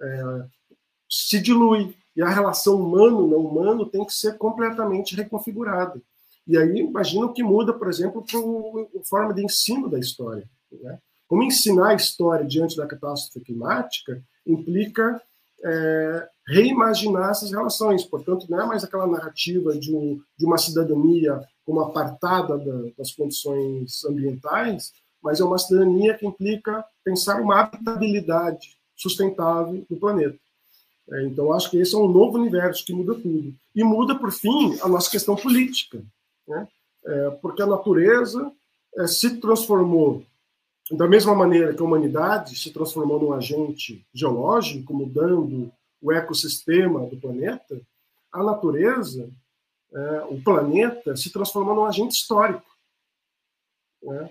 [0.00, 0.46] é,
[1.08, 1.94] se dilui.
[2.16, 6.00] E a relação humano-não humano tem que ser completamente reconfigurada.
[6.46, 10.48] E aí, imagina o que muda, por exemplo, a forma de ensino da história.
[10.72, 10.98] Né?
[11.28, 15.22] Como ensinar a história diante da catástrofe climática implica
[15.62, 18.04] é, reimaginar essas relações.
[18.04, 23.12] Portanto, não é mais aquela narrativa de, um, de uma cidadania como apartada da, das
[23.12, 30.38] condições ambientais, mas é uma cidadania que implica pensar uma habitabilidade sustentável do planeta.
[31.10, 33.54] É, então, acho que esse é um novo universo que muda tudo.
[33.74, 36.02] E muda, por fim, a nossa questão política.
[36.46, 36.68] Né?
[37.04, 38.50] É, porque a natureza
[38.96, 40.22] é, se transformou
[40.90, 47.16] da mesma maneira que a humanidade se transformou num agente geológico, mudando o ecossistema do
[47.16, 47.80] planeta,
[48.32, 49.28] a natureza,
[49.92, 52.66] é, o planeta, se transforma num agente histórico.
[54.02, 54.30] Né?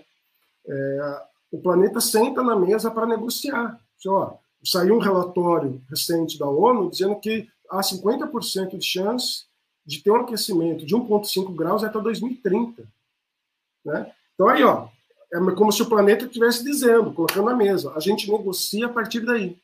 [0.66, 3.80] É, o planeta senta na mesa para negociar.
[4.06, 9.46] Ó, saiu um relatório recente da ONU dizendo que há 50% de chance
[9.84, 12.86] de ter um aquecimento de 1,5 graus até 2030.
[13.84, 14.12] Né?
[14.34, 14.88] Então, aí, ó,
[15.32, 19.20] é como se o planeta estivesse dizendo, colocando na mesa, a gente negocia a partir
[19.20, 19.58] daí.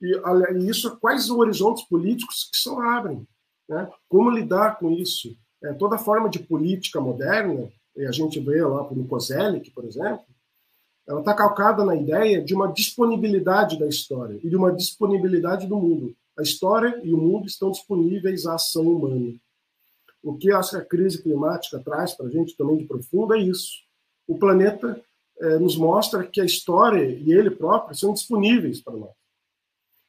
[0.00, 3.26] E, isso, quais os horizontes políticos que se abrem?
[3.68, 3.90] Né?
[4.08, 5.36] Como lidar com isso?
[5.62, 10.24] É, toda forma de política moderna, e a gente vê lá por Kozelic, por exemplo,
[11.06, 15.76] ela está calcada na ideia de uma disponibilidade da história e de uma disponibilidade do
[15.76, 16.14] mundo.
[16.38, 19.34] A história e o mundo estão disponíveis à ação humana.
[20.22, 23.72] O que a crise climática traz para a gente também de profundo é isso.
[24.26, 25.02] O planeta
[25.40, 29.17] é, nos mostra que a história e ele próprio são disponíveis para nós.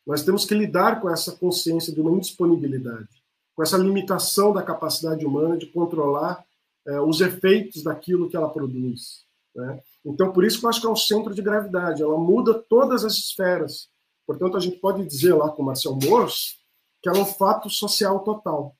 [0.10, 3.08] Nós temos que lidar com essa consciência de uma indisponibilidade,
[3.56, 6.44] com essa limitação da capacidade humana de controlar
[6.88, 9.24] é, os efeitos daquilo que ela produz.
[9.56, 9.80] Né?
[10.04, 13.06] Então, por isso que eu acho que é um centro de gravidade, ela muda todas
[13.06, 13.88] as esferas.
[14.26, 16.58] Portanto, a gente pode dizer lá com Marcel Mors
[17.04, 18.76] que ela é um fato social total.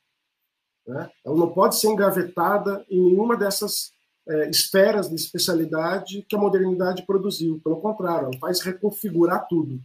[0.88, 1.12] Né?
[1.24, 3.92] Ela não pode ser engavetada em nenhuma dessas
[4.28, 7.62] é, esferas de especialidade que a modernidade produziu.
[7.64, 9.80] Pelo contrário, ela faz reconfigurar tudo.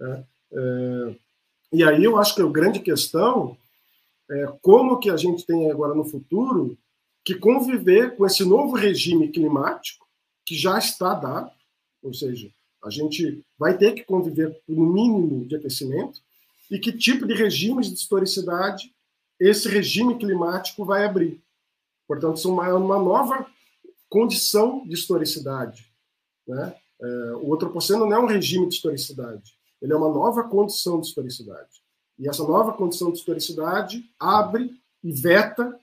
[0.00, 0.26] Né?
[0.52, 1.14] É,
[1.72, 3.56] e aí eu acho que a grande questão
[4.30, 6.76] é como que a gente tem agora no futuro
[7.24, 10.06] que conviver com esse novo regime climático
[10.44, 11.50] que já está dado,
[12.02, 12.50] ou seja,
[12.84, 16.20] a gente vai ter que conviver com um mínimo de aquecimento
[16.70, 18.92] e que tipo de regimes de historicidade
[19.38, 21.40] esse regime climático vai abrir.
[22.08, 23.46] Portanto, isso é uma, uma nova
[24.08, 25.86] condição de historicidade.
[26.46, 26.74] Né?
[27.00, 27.06] É,
[27.40, 31.82] o antropoceno não é um regime de historicidade, ele é uma nova condição de historicidade.
[32.16, 34.70] E essa nova condição de historicidade abre
[35.02, 35.76] e veta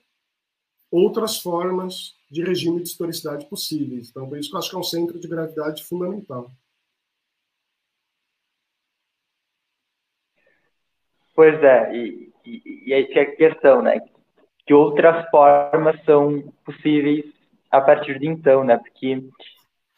[0.90, 4.08] outras formas de regime de historicidade possíveis.
[4.08, 6.50] Então, por isso que eu acho que é um centro de gravidade fundamental.
[11.34, 14.00] Pois é, e, e, e aí que é a questão, né?
[14.66, 17.24] Que outras formas são possíveis
[17.70, 18.78] a partir de então, né?
[18.78, 19.22] Porque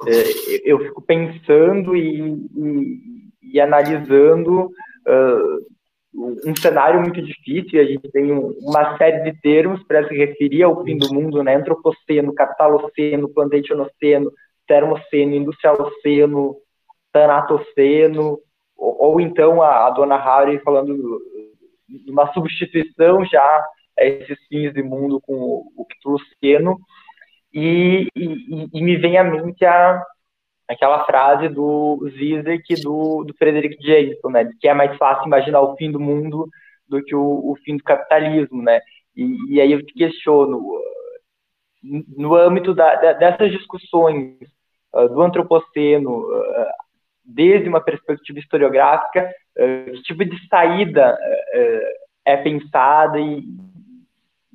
[0.07, 5.73] é, eu fico pensando e, e, e analisando uh,
[6.15, 10.85] um cenário muito difícil, a gente tem uma série de termos para se referir ao
[10.85, 11.55] fim do mundo, né?
[11.55, 14.31] Antropoceno, capitaloceno, plantationoceno,
[14.67, 16.57] termoceno, industrialoceno,
[17.13, 18.39] tanatoceno,
[18.77, 21.21] ou, ou então a, a, dona Harry falando
[21.89, 23.67] de uma substituição já
[23.99, 26.79] a esses fins de mundo com o, Ptoloceno,
[27.53, 30.03] e, e, e, me vem à mente a,
[30.69, 35.77] aquela frase do Zizek do, do Frederick Jameson, né, que é mais fácil imaginar o
[35.77, 36.49] fim do mundo
[36.89, 38.81] do que o, o fim do capitalismo, né,
[39.17, 40.61] e, e, aí eu te questiono,
[42.17, 44.37] no âmbito da, dessas discussões
[44.95, 46.67] uh, do antropoceno, uh,
[47.25, 51.17] desde uma perspectiva historiográfica, uh, que tipo de saída
[52.25, 53.43] é pensada e,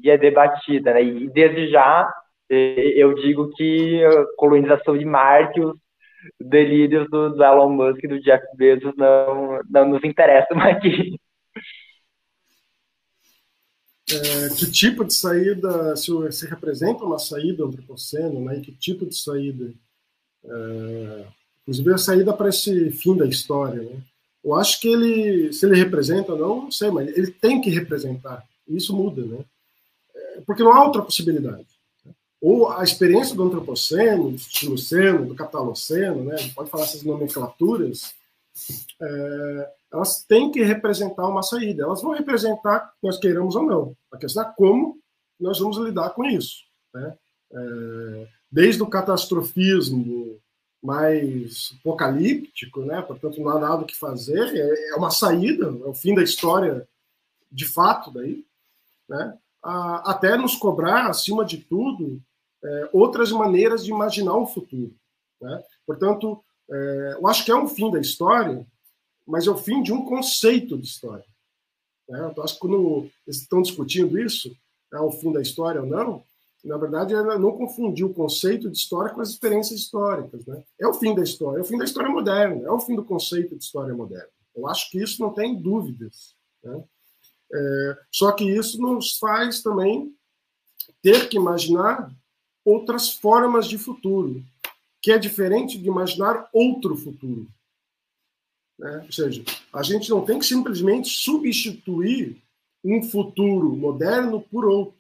[0.02, 2.12] e é debatida, né, e desde já
[2.50, 5.78] eu digo que a colonização de Marte, os
[6.40, 11.20] delírios do, Elon Musk e do Jeff Bezos não, não nos interessam aqui.
[14.10, 18.58] É, que tipo de saída, se, se representa uma saída antropoceno, né?
[18.58, 19.74] E que tipo de saída?
[20.46, 21.26] É,
[21.62, 24.02] inclusive a saída para esse fim da história, né?
[24.44, 27.70] Eu acho que ele, se ele representa ou não, não sei, mas ele tem que
[27.70, 28.44] representar.
[28.66, 29.44] E isso muda, né?
[30.16, 31.77] É, porque não há outra possibilidade
[32.42, 38.14] ou a experiência do antropoceno, do estiloceno, do capitaloceno, né, pode falar essas nomenclaturas,
[39.02, 41.84] é, elas têm que representar uma saída.
[41.84, 43.98] Elas vão representar, nós queiramos ou não.
[44.12, 45.00] A questão é como
[45.40, 46.64] nós vamos lidar com isso.
[46.94, 47.16] Né?
[47.52, 50.40] É, desde o catastrofismo
[50.82, 53.02] mais apocalíptico, né?
[53.02, 56.88] portanto não há nada que fazer, é, é uma saída, é o fim da história
[57.52, 58.46] de fato daí,
[59.08, 59.38] né?
[59.68, 62.22] Até nos cobrar, acima de tudo,
[62.64, 64.96] é, outras maneiras de imaginar o futuro.
[65.42, 65.64] Né?
[65.86, 68.66] Portanto, é, eu acho que é um fim da história,
[69.26, 71.26] mas é o fim de um conceito de história.
[72.08, 72.28] Né?
[72.32, 74.56] Então, acho que quando estão discutindo isso,
[74.94, 76.24] é o fim da história ou não,
[76.64, 80.46] na verdade, é não confundir o conceito de história com as experiências históricas.
[80.46, 80.64] Né?
[80.80, 83.06] É o fim da história, é o fim da história moderna, é o fim do
[83.06, 84.30] conceito de história moderna.
[84.56, 86.36] Eu acho que isso não tem dúvidas.
[86.64, 86.84] Né?
[87.54, 90.14] É, só que isso nos faz também
[91.02, 92.12] ter que imaginar
[92.66, 94.44] outras formas de futuro,
[95.02, 97.48] que é diferente de imaginar outro futuro.
[98.78, 99.04] Né?
[99.06, 102.42] Ou seja, a gente não tem que simplesmente substituir
[102.84, 104.98] um futuro moderno por outro,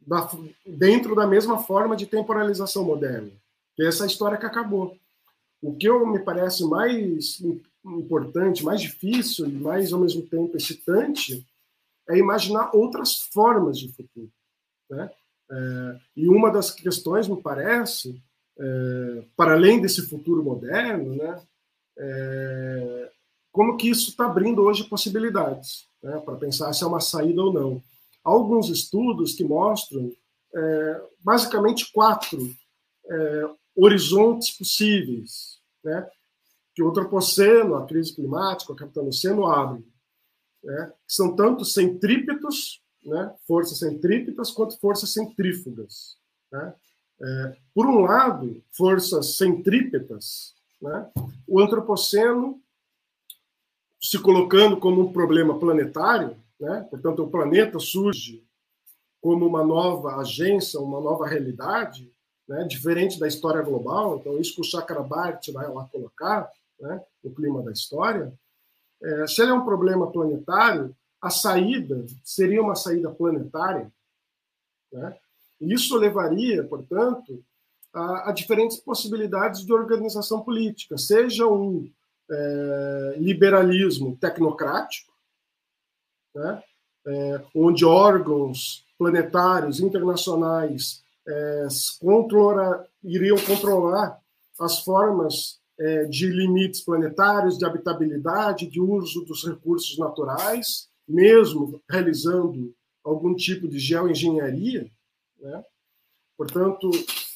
[0.00, 0.28] da,
[0.66, 3.30] dentro da mesma forma de temporalização moderna.
[3.76, 4.98] Que é essa história que acabou.
[5.60, 7.40] O que eu me parece mais
[7.84, 11.44] importante, mais difícil e mais ao mesmo tempo excitante
[12.08, 14.30] é imaginar outras formas de futuro.
[14.90, 15.10] Né?
[15.50, 18.20] É, e uma das questões, me parece,
[18.58, 21.42] é, para além desse futuro moderno, né,
[21.98, 23.10] é,
[23.50, 27.52] como que isso está abrindo hoje possibilidades né, para pensar se é uma saída ou
[27.52, 27.82] não.
[28.24, 30.12] Há alguns estudos que mostram
[30.54, 32.54] é, basicamente quatro
[33.06, 36.08] é, horizontes possíveis, né,
[36.74, 39.84] que o antropoceno, a crise climática, o capitaloceno abrem,
[40.62, 46.16] né, são tanto centrípetos, né, forças centrípetas, quanto forças centrífugas.
[46.50, 46.74] Né.
[47.20, 51.10] É, por um lado, forças centrípetas, né,
[51.46, 52.60] o antropoceno
[54.00, 58.44] se colocando como um problema planetário, né, portanto, o planeta surge
[59.20, 62.10] como uma nova agência, uma nova realidade,
[62.48, 64.18] né, diferente da história global.
[64.18, 66.50] Então, isso que o Chakrabarti vai lá colocar,
[66.82, 68.32] né, o clima da história.
[69.02, 73.90] É, se ele é um problema planetário, a saída seria uma saída planetária.
[74.92, 75.16] Né?
[75.60, 77.42] Isso levaria, portanto,
[77.94, 81.88] a, a, diferentes possibilidades de organização política, seja um
[82.30, 85.12] é, liberalismo tecnocrático,
[86.34, 86.62] né?
[87.06, 91.68] é, onde órgãos planetários, internacionais, é,
[92.00, 94.20] controla, iriam controlar
[94.58, 95.61] as formas
[96.08, 103.78] de limites planetários, de habitabilidade, de uso dos recursos naturais, mesmo realizando algum tipo de
[103.78, 104.90] geoengenharia.
[105.40, 105.64] Né?
[106.36, 106.90] Portanto,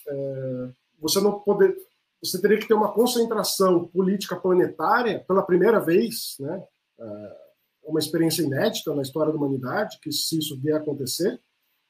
[0.08, 1.76] é, você não poder,
[2.22, 6.62] você teria que ter uma concentração política planetária pela primeira vez, né?
[6.98, 7.46] É
[7.84, 11.40] uma experiência inédita na história da humanidade, que se isso vier a acontecer,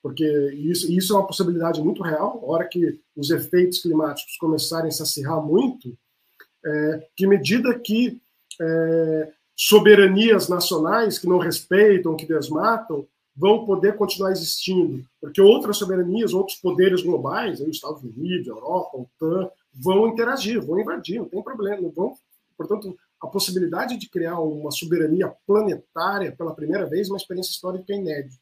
[0.02, 4.88] porque isso, isso é uma possibilidade muito real, a hora que os efeitos climáticos começarem
[4.88, 5.96] a se acirrar muito,
[6.66, 8.20] é, que medida que
[8.60, 16.32] é, soberanias nacionais que não respeitam, que desmatam, vão poder continuar existindo, porque outras soberanias,
[16.32, 21.18] outros poderes globais, aí, os Estados Unidos, a Europa, a OTAN, vão interagir, vão invadir,
[21.18, 22.16] não tem problema, vão.
[22.56, 27.92] Portanto, a possibilidade de criar uma soberania planetária pela primeira vez é uma experiência histórica
[27.92, 28.40] inédita.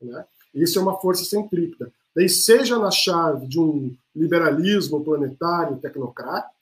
[0.00, 0.24] Né?
[0.54, 1.90] Isso é uma força centrípeta.
[2.14, 6.54] Daí, seja na chave de um liberalismo planetário tecnocrático,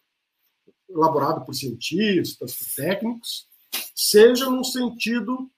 [0.95, 3.47] elaborado por cientistas, por técnicos,
[3.95, 5.51] seja num sentido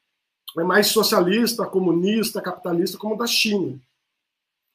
[0.57, 3.81] mais socialista, comunista, capitalista, como o da China.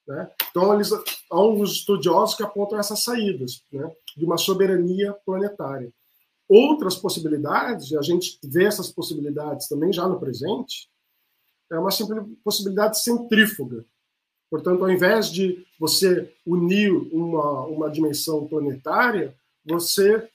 [0.05, 0.29] Né?
[0.49, 3.89] Então, eles, há alguns estudiosos que apontam essas saídas né?
[4.17, 5.93] de uma soberania planetária.
[6.47, 10.89] Outras possibilidades, e a gente vê essas possibilidades também já no presente,
[11.71, 11.91] é uma
[12.43, 13.85] possibilidade centrífuga.
[14.49, 20.27] Portanto, ao invés de você unir uma, uma dimensão planetária, você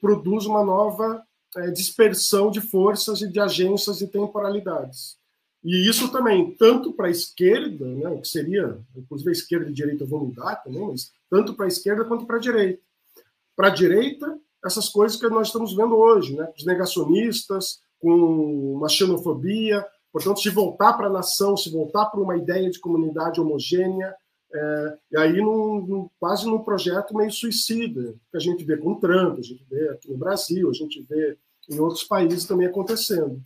[0.00, 1.22] produz uma nova
[1.56, 5.16] é, dispersão de forças e de agências e temporalidades.
[5.64, 9.70] E isso também, tanto para a esquerda, né, o que seria, inclusive a esquerda e
[9.70, 12.80] a direita vão mudar também, mas tanto para a esquerda quanto para a direita.
[13.56, 18.88] Para a direita, essas coisas que nós estamos vendo hoje, né, os negacionistas, com uma
[18.88, 24.14] xenofobia, portanto, se voltar para a nação, se voltar para uma ideia de comunidade homogênea,
[24.56, 28.94] é, e aí num, num, quase num projeto meio suicida, que a gente vê com
[28.94, 31.36] Trump, a gente vê aqui no Brasil, a gente vê
[31.70, 33.42] em outros países também acontecendo.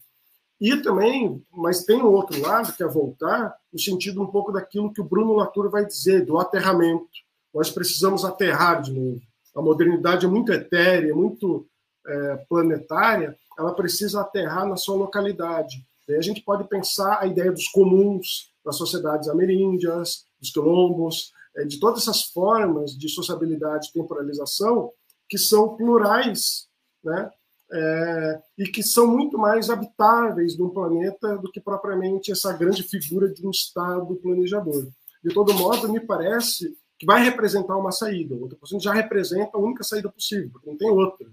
[0.61, 4.92] E também, mas tem um outro lado que é voltar no sentido um pouco daquilo
[4.92, 7.09] que o Bruno Latour vai dizer, do aterramento.
[7.53, 9.20] Nós precisamos aterrar de novo.
[9.57, 11.66] A modernidade é muito etérea, muito
[12.07, 15.85] é, planetária, ela precisa aterrar na sua localidade.
[16.07, 21.64] Daí a gente pode pensar a ideia dos comuns, das sociedades ameríndias, dos quilombos, é,
[21.64, 24.93] de todas essas formas de sociabilidade e temporalização
[25.28, 26.68] que são plurais,
[27.05, 27.30] né?
[27.72, 33.28] é, e que são muito mais habitáveis um planeta do que propriamente essa grande figura
[33.28, 34.88] de um Estado planejador.
[35.22, 38.34] De todo modo, me parece que vai representar uma saída.
[38.34, 41.28] O outro já representa a única saída possível, porque não tem outra.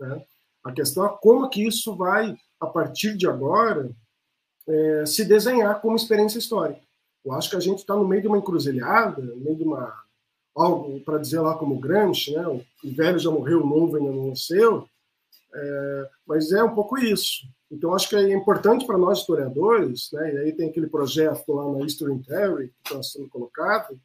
[0.00, 0.24] Né?
[0.64, 3.90] A questão é como que isso vai, a partir de agora,
[4.66, 6.82] é, se desenhar como experiência histórica.
[7.24, 10.02] Eu acho que a gente está no meio de uma encruzilhada, no meio de uma
[10.54, 12.46] algo para dizer lá como Gramsci, né?
[12.46, 14.86] O velho já morreu, o novo ainda não nasceu.
[15.54, 17.46] É, mas é um pouco isso.
[17.70, 21.72] Então, acho que é importante para nós historiadores, né, e aí tem aquele projeto lá
[21.72, 23.98] na History and Theory que está sendo colocado,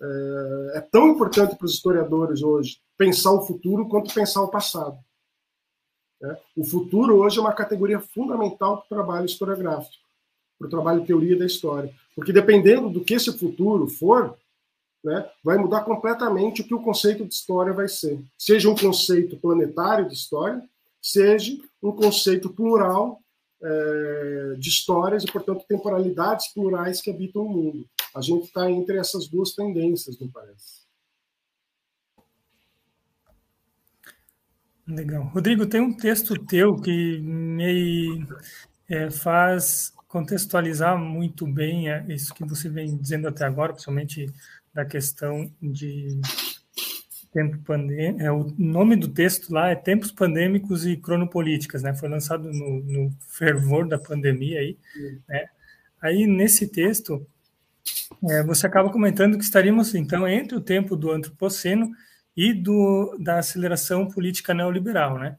[0.00, 4.98] é, é tão importante para os historiadores hoje pensar o futuro quanto pensar o passado.
[6.20, 6.36] Né?
[6.56, 10.02] O futuro hoje é uma categoria fundamental para o trabalho historiográfico,
[10.58, 11.92] para o trabalho de teoria da história.
[12.14, 14.36] Porque dependendo do que esse futuro for,
[15.04, 18.20] né, vai mudar completamente o que o conceito de história vai ser.
[18.38, 20.62] Seja um conceito planetário de história,
[21.00, 23.20] seja um conceito plural
[23.62, 27.86] é, de histórias e, portanto, temporalidades plurais que habitam o mundo.
[28.14, 30.86] A gente está entre essas duas tendências, me parece.
[34.86, 35.24] Legal.
[35.34, 38.24] Rodrigo, tem um texto teu que me
[38.88, 44.32] é, faz contextualizar muito bem é, isso que você vem dizendo até agora, principalmente
[44.72, 46.18] da questão de
[47.30, 48.22] tempo pandêmico.
[48.22, 51.94] É, o nome do texto lá é Tempos Pandêmicos e Cronopolíticas, né?
[51.94, 54.78] Foi lançado no, no fervor da pandemia aí,
[55.28, 55.48] né?
[56.00, 57.26] Aí nesse texto
[58.30, 61.90] é, você acaba comentando que estaríamos então entre o tempo do antropoceno
[62.34, 65.36] e do, da aceleração política neoliberal, né?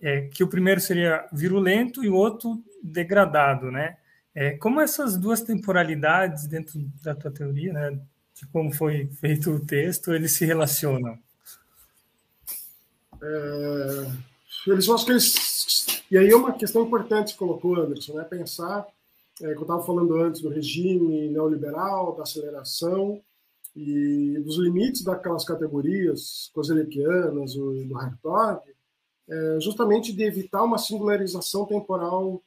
[0.00, 3.97] É, que o primeiro seria virulento e o outro degradado, né?
[4.40, 8.00] É, como essas duas temporalidades dentro da tua teoria, né,
[8.32, 11.18] de como foi feito o texto, eles se relacionam?
[13.20, 14.12] É,
[14.68, 18.22] eles acho que eles, e aí é uma questão importante que colocou Anderson, né?
[18.22, 18.86] Pensar,
[19.42, 23.20] é, que eu estava falando antes do regime neoliberal, da aceleração
[23.74, 28.62] e dos limites daquelas categorias kozelekianas do Hartog,
[29.28, 32.40] é, justamente de evitar uma singularização temporal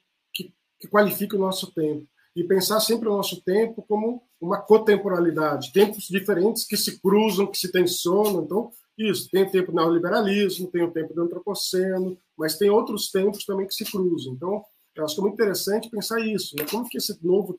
[0.82, 6.08] que, qualifique o nosso tempo e pensar sempre o nosso tempo como uma cotemporalidade, tempos
[6.08, 8.42] diferentes que se cruzam, que se tensionam.
[8.42, 13.10] Então, isso, tem o tempo do neoliberalismo, tem o tempo do antropoceno, mas tem outros
[13.10, 14.32] tempos também que se cruzam.
[14.34, 14.64] Então,
[14.94, 16.66] eu acho que é muito interessante pensar isso, né?
[16.70, 17.58] como que esse novo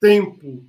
[0.00, 0.64] tempo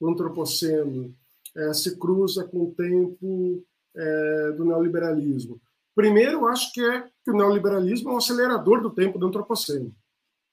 [0.00, 1.14] do antropoceno
[1.56, 3.62] é, se cruza com o tempo
[3.94, 5.60] é, do neoliberalismo.
[5.94, 9.92] Primeiro, eu acho que é que o neoliberalismo é um acelerador do tempo do antropoceno.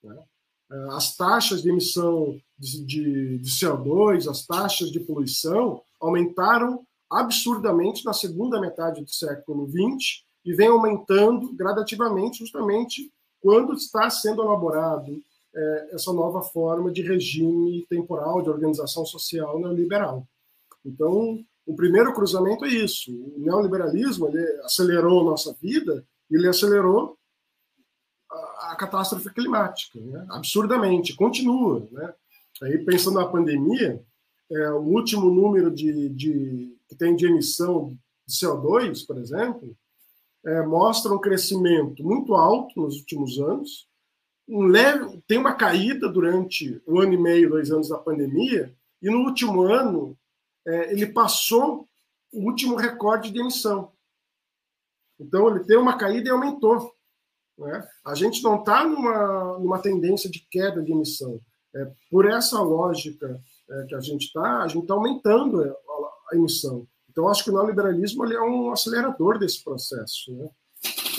[0.04, 0.24] Né?
[0.76, 8.04] É, as taxas de emissão de, de, de CO2, as taxas de poluição aumentaram absurdamente
[8.04, 13.12] na segunda metade do século XX e vem aumentando gradativamente justamente
[13.42, 15.22] quando está sendo elaborado
[15.56, 20.28] é, essa nova forma de regime temporal de organização social neoliberal.
[20.84, 23.12] Então, o primeiro cruzamento é isso.
[23.12, 27.18] O neoliberalismo ele acelerou nossa vida ele acelerou
[28.76, 30.26] a, catástrofe climática, né?
[30.30, 31.16] absurdamente.
[31.16, 31.88] Continua.
[31.92, 32.14] Né?
[32.64, 34.04] Aí, pensando na pandemia,
[34.52, 37.98] é, o último número de, de, que tem de emissão
[38.28, 39.76] de CO2, por exemplo,
[40.46, 43.88] é, mostra um crescimento muito alto nos últimos anos,
[44.48, 48.72] um leve, tem uma caída durante um ano e meio, dois anos da pandemia,
[49.02, 50.16] e no último ano
[50.68, 51.88] é, ele passou
[52.32, 53.92] o último recorde de emissão.
[55.20, 56.95] Então, ele teve uma caída e aumentou.
[57.58, 57.88] Né?
[58.06, 61.40] A gente não está numa, numa tendência de queda de emissão.
[61.74, 66.36] É, por essa lógica é, que a gente está, a gente está aumentando a, a,
[66.36, 66.88] emissão.
[67.10, 70.34] Então, acho que o neoliberalismo ele é um acelerador desse processo.
[70.34, 70.50] Né?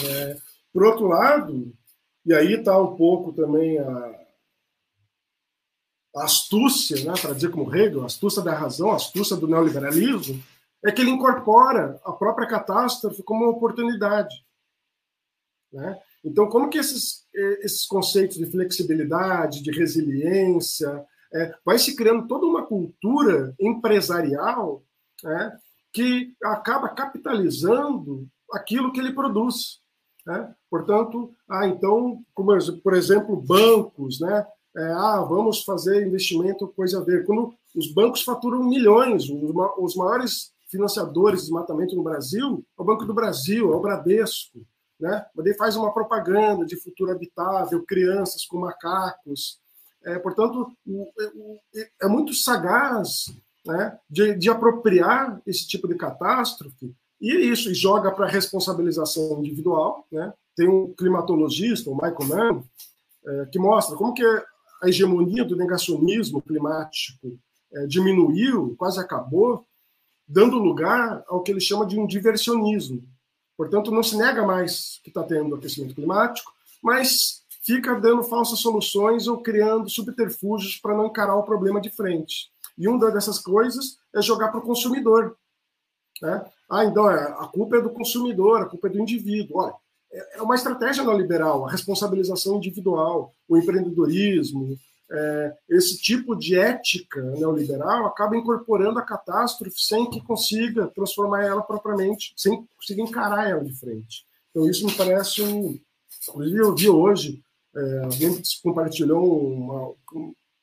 [0.09, 0.37] É,
[0.73, 1.73] por outro lado,
[2.25, 4.27] e aí está um pouco também a,
[6.17, 10.43] a astúcia, né, para dizer como Hegel, a astúcia da razão, a astúcia do neoliberalismo,
[10.85, 14.35] é que ele incorpora a própria catástrofe como uma oportunidade.
[15.73, 16.01] Né?
[16.27, 22.47] Então, como que esses, esses conceitos de flexibilidade, de resiliência, é, vai se criando toda
[22.47, 24.83] uma cultura empresarial
[25.23, 25.57] né,
[25.93, 29.81] que acaba capitalizando aquilo que ele produz.
[30.27, 30.53] Né?
[30.69, 32.53] Portanto, ah, então, como,
[32.83, 34.47] por exemplo, bancos, né,
[34.77, 37.25] é, ah, vamos fazer investimento, coisa a ver.
[37.25, 39.25] Quando os bancos faturam milhões,
[39.79, 44.67] os maiores financiadores de desmatamento no Brasil é o Banco do Brasil, é o Bradesco.
[44.99, 45.25] Né?
[45.39, 49.61] Ele faz uma propaganda de futuro habitável, crianças com macacos.
[50.05, 50.73] É, portanto,
[52.01, 53.27] é muito sagaz
[53.65, 59.39] né, de, de apropriar esse tipo de catástrofe e é isso, e joga para responsabilização
[59.41, 60.07] individual.
[60.13, 60.33] Né?
[60.55, 62.65] Tem um climatologista, o Michael Mann,
[63.27, 67.39] é, que mostra como que a hegemonia do negacionismo climático
[67.73, 69.67] é, diminuiu, quase acabou,
[70.29, 73.03] dando lugar ao que ele chama de um diversionismo.
[73.57, 76.53] Portanto, não se nega mais que está tendo aquecimento climático,
[76.83, 82.51] mas fica dando falsas soluções ou criando subterfúgios para não encarar o problema de frente.
[82.79, 85.37] E uma dessas coisas é jogar para o consumidor.
[86.23, 86.45] Né?
[86.71, 89.59] Ah, então é, a culpa é do consumidor, a culpa é do indivíduo.
[89.59, 89.75] Olha,
[90.13, 94.79] é uma estratégia neoliberal, a responsabilização individual, o empreendedorismo,
[95.11, 101.63] é, esse tipo de ética neoliberal acaba incorporando a catástrofe sem que consiga transformar ela
[101.63, 104.27] propriamente, sem conseguir encarar ela de frente.
[104.51, 105.79] Então, isso me parece um,
[106.29, 107.43] Inclusive, eu vi hoje,
[107.75, 109.95] é, alguém compartilhou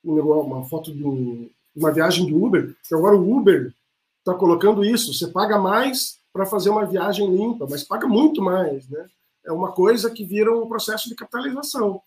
[0.04, 3.74] uma, uma, foto de um, uma viagem de Uber, que agora o Uber
[4.20, 8.88] está colocando isso, você paga mais para fazer uma viagem limpa, mas paga muito mais,
[8.90, 9.08] né?
[9.46, 12.02] É uma coisa que vira um processo de capitalização.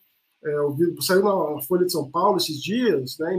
[0.46, 3.34] É, saiu na Folha de São Paulo esses dias, né?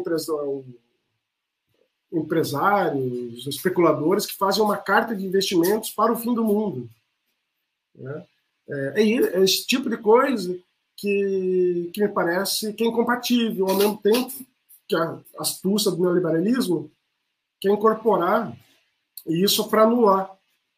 [2.12, 6.90] Empresários, especuladores que fazem uma carta de investimentos para o fim do mundo.
[7.96, 8.26] Né?
[8.70, 10.58] É, é esse tipo de coisa
[10.98, 14.34] que, que me parece que é incompatível, ao mesmo tempo
[14.88, 16.92] que a astúcia do neoliberalismo
[17.60, 18.58] quer incorporar
[19.26, 20.30] isso para anular.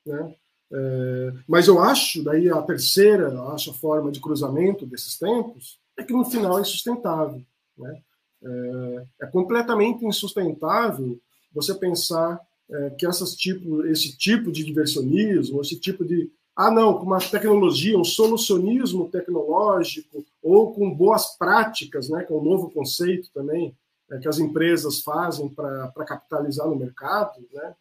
[0.05, 0.35] Né?
[0.71, 6.03] É, mas eu acho, daí a terceira, acho a forma de cruzamento desses tempos, é
[6.03, 7.41] que no final é insustentável.
[7.77, 8.01] Né?
[8.43, 11.19] É, é completamente insustentável
[11.53, 12.39] você pensar
[12.69, 17.19] é, que essas tipo, esse tipo de diversionismo, esse tipo de ah, não, com uma
[17.19, 23.73] tecnologia, um solucionismo tecnológico, ou com boas práticas, né, que é um novo conceito também,
[24.11, 27.73] é, que as empresas fazem para capitalizar no mercado, né,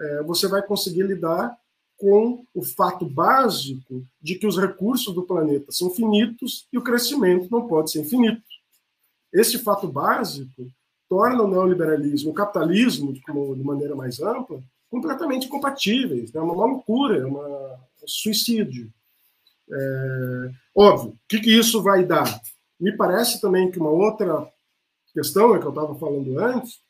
[0.00, 1.54] é, você vai conseguir lidar
[1.96, 7.48] com o fato básico de que os recursos do planeta são finitos e o crescimento
[7.50, 8.42] não pode ser infinito.
[9.32, 10.66] Este fato básico
[11.08, 13.22] torna o neoliberalismo, o capitalismo, de,
[13.62, 16.34] maneira mais ampla, completamente compatíveis.
[16.34, 16.44] É né?
[16.44, 17.46] uma loucura, é uma,
[18.02, 18.92] um suicídio.
[19.70, 22.40] É, óbvio, o que, que isso vai dar?
[22.78, 24.48] Me parece também que uma outra
[25.12, 26.80] questão, é que eu estava falando antes,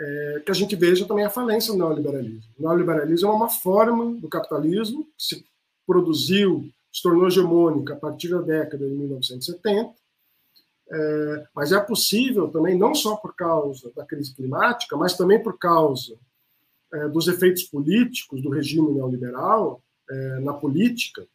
[0.00, 2.42] é que a gente veja também a falência do neoliberalismo.
[2.58, 5.44] O neoliberalismo é uma forma do capitalismo que se
[5.86, 9.94] produziu, se tornou hegemônica a partir da década de 1970,
[10.90, 15.58] é, mas é possível também, não só por causa da crise climática, mas também por
[15.58, 16.18] causa
[16.92, 21.26] é, dos efeitos políticos do regime neoliberal é, na política.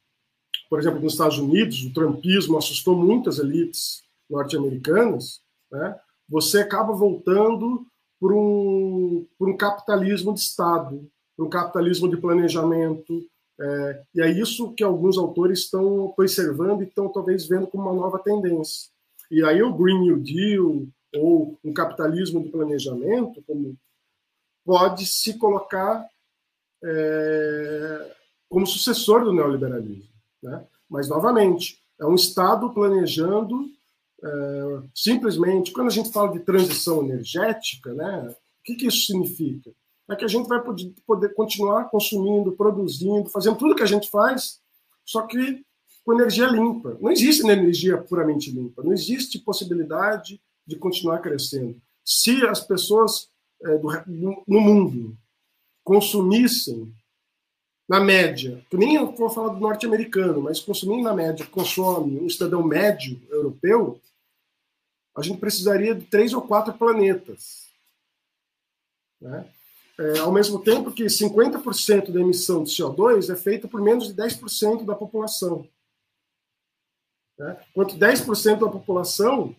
[0.70, 5.42] Por exemplo, nos Estados Unidos, o trumpismo assustou muitas elites norte-americanas.
[5.72, 6.00] Né?
[6.30, 7.88] Você acaba voltando
[8.20, 13.26] por um, por um capitalismo de Estado, por um capitalismo de planejamento.
[13.60, 17.94] É, e é isso que alguns autores estão observando e estão talvez vendo como uma
[17.94, 18.90] nova tendência.
[19.30, 23.78] E aí o Green New Deal ou um capitalismo de planejamento como
[24.66, 26.06] pode se colocar
[26.84, 28.16] é,
[28.50, 30.10] como sucessor do neoliberalismo.
[30.44, 30.66] Né?
[30.90, 33.70] Mas, novamente, é um Estado planejando
[34.94, 39.72] simplesmente, quando a gente fala de transição energética, né, o que, que isso significa?
[40.10, 40.62] É que a gente vai
[41.06, 44.60] poder, continuar consumindo, produzindo, fazendo tudo que a gente faz,
[45.06, 45.64] só que
[46.06, 46.98] com energia limpa.
[47.02, 51.82] Não existe energia puramente limpa, não existe possibilidade de continuar crescendo.
[52.04, 53.30] Se as pessoas
[53.62, 53.90] é, do,
[54.48, 55.18] no mundo
[55.84, 56.94] consumissem,
[57.88, 63.22] na média, nem vou falar do norte-americano, mas consumindo na média, consome um cidadão médio
[63.30, 64.00] europeu,
[65.18, 67.72] a gente precisaria de três ou quatro planetas.
[69.20, 69.52] Né?
[70.00, 74.14] É, ao mesmo tempo que 50% da emissão de CO2 é feita por menos de
[74.14, 75.68] 10% da população.
[77.36, 77.60] Né?
[77.72, 79.56] Enquanto 10% da população,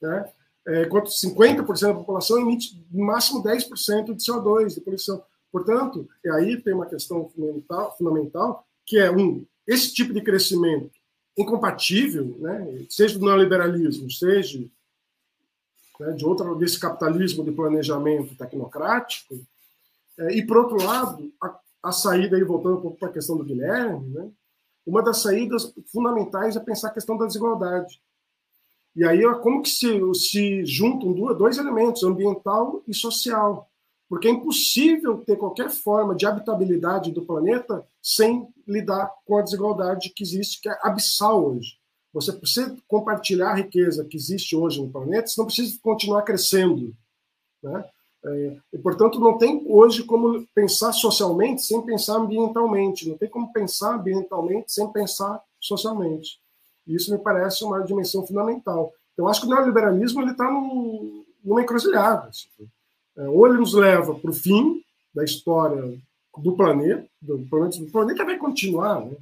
[0.00, 0.32] né,
[0.66, 5.22] é, enquanto 50% da população emite no máximo 10% de CO2 de poluição.
[5.52, 10.90] Portanto, e aí tem uma questão fundamental, fundamental, que é um esse tipo de crescimento
[11.36, 14.66] incompatível, né, seja do neoliberalismo, seja
[15.98, 19.34] né, de outra desse capitalismo de planejamento tecnocrático,
[20.18, 23.36] é, e por outro lado a, a saída aí voltando um pouco para a questão
[23.36, 24.30] do Guilherme, né,
[24.86, 28.00] uma das saídas fundamentais é pensar a questão da desigualdade.
[28.96, 33.70] E aí, como que se, se juntam dois elementos, ambiental e social?
[34.08, 40.10] Porque é impossível ter qualquer forma de habitabilidade do planeta sem lidar com a desigualdade
[40.10, 41.77] que existe, que é abissal hoje.
[42.20, 46.92] Você precisa compartilhar a riqueza que existe hoje no planeta, você não precisa continuar crescendo.
[47.62, 47.84] Né?
[48.24, 53.52] É, e, portanto, não tem hoje como pensar socialmente sem pensar ambientalmente, não tem como
[53.52, 56.40] pensar ambientalmente sem pensar socialmente.
[56.86, 58.92] E isso me parece uma dimensão fundamental.
[59.12, 62.28] Então, acho que o neoliberalismo está numa encruzilhada.
[62.28, 62.48] Assim.
[63.16, 64.82] É, ou ele nos leva para o fim
[65.14, 65.96] da história
[66.36, 69.16] do planeta, do planeta, o planeta vai continuar, né?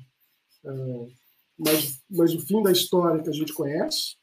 [0.64, 1.06] É,
[1.58, 4.16] mas, mas o fim da história que a gente conhece,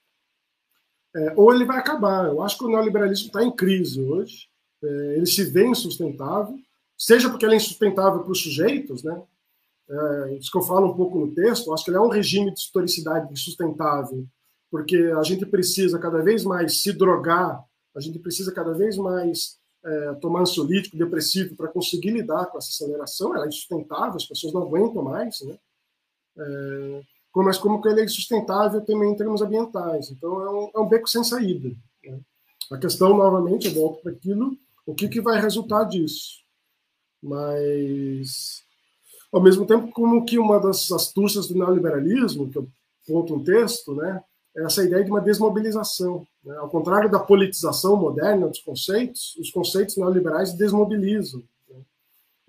[1.16, 2.26] é, ou ele vai acabar.
[2.28, 4.48] Eu acho que o neoliberalismo está em crise hoje,
[4.84, 6.58] é, ele se vê insustentável,
[6.98, 9.22] seja porque ele é insustentável para os sujeitos, né?
[9.90, 12.52] É, isso que eu falo um pouco no texto, acho que ele é um regime
[12.54, 14.26] de historicidade insustentável,
[14.72, 17.64] porque a gente precisa cada vez mais se drogar,
[17.96, 22.70] a gente precisa cada vez mais é, tomar ansiolítico, depressivo, para conseguir lidar com essa
[22.70, 25.58] aceleração, ela é insustentável, as pessoas não aguentam mais, né?
[26.38, 27.02] É,
[27.42, 30.12] mas como que ele é sustentável também em termos ambientais.
[30.12, 31.70] Então, é um, é um beco sem saída.
[32.04, 32.20] Né?
[32.72, 34.56] A questão, novamente, eu volto para aquilo,
[34.86, 36.44] o que, que vai resultar disso?
[37.22, 38.62] Mas,
[39.32, 42.68] ao mesmo tempo, como que uma das astúcias do neoliberalismo, que eu
[43.08, 44.24] conto um texto, né,
[44.56, 46.28] é essa ideia de uma desmobilização.
[46.44, 46.56] Né?
[46.58, 51.42] Ao contrário da politização moderna dos conceitos, os conceitos neoliberais desmobilizam.
[51.70, 51.82] Né?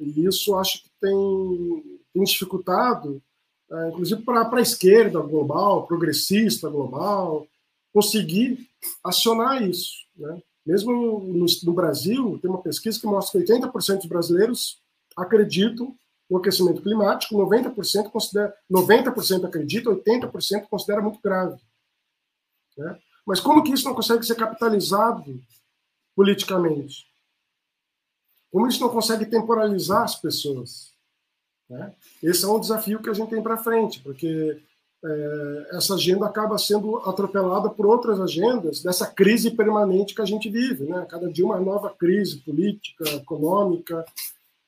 [0.01, 3.23] E isso acho que tem, tem dificultado,
[3.71, 7.47] é, inclusive para a esquerda global, progressista global,
[7.93, 8.69] conseguir
[9.03, 9.93] acionar isso.
[10.17, 10.43] Né?
[10.67, 14.83] Mesmo no, no, Brasil, tem uma pesquisa que mostra que 80% dos brasileiros
[15.17, 15.95] acreditam
[16.29, 21.61] no aquecimento climático, 90% considera, 90% acredita, 80% considera muito grave.
[22.77, 22.99] Né?
[23.27, 25.41] Mas como que isso não consegue ser capitalizado
[26.17, 27.07] politicamente?
[28.51, 30.94] Como isso não consegue temporalizar as pessoas?
[31.69, 31.93] Né?
[32.23, 34.61] Esse é um desafio que a gente tem para frente, porque
[35.05, 40.49] é, essa agenda acaba sendo atropelada por outras agendas dessa crise permanente que a gente
[40.49, 40.85] vive.
[40.85, 41.07] Né?
[41.09, 44.05] Cada dia uma nova crise política, econômica,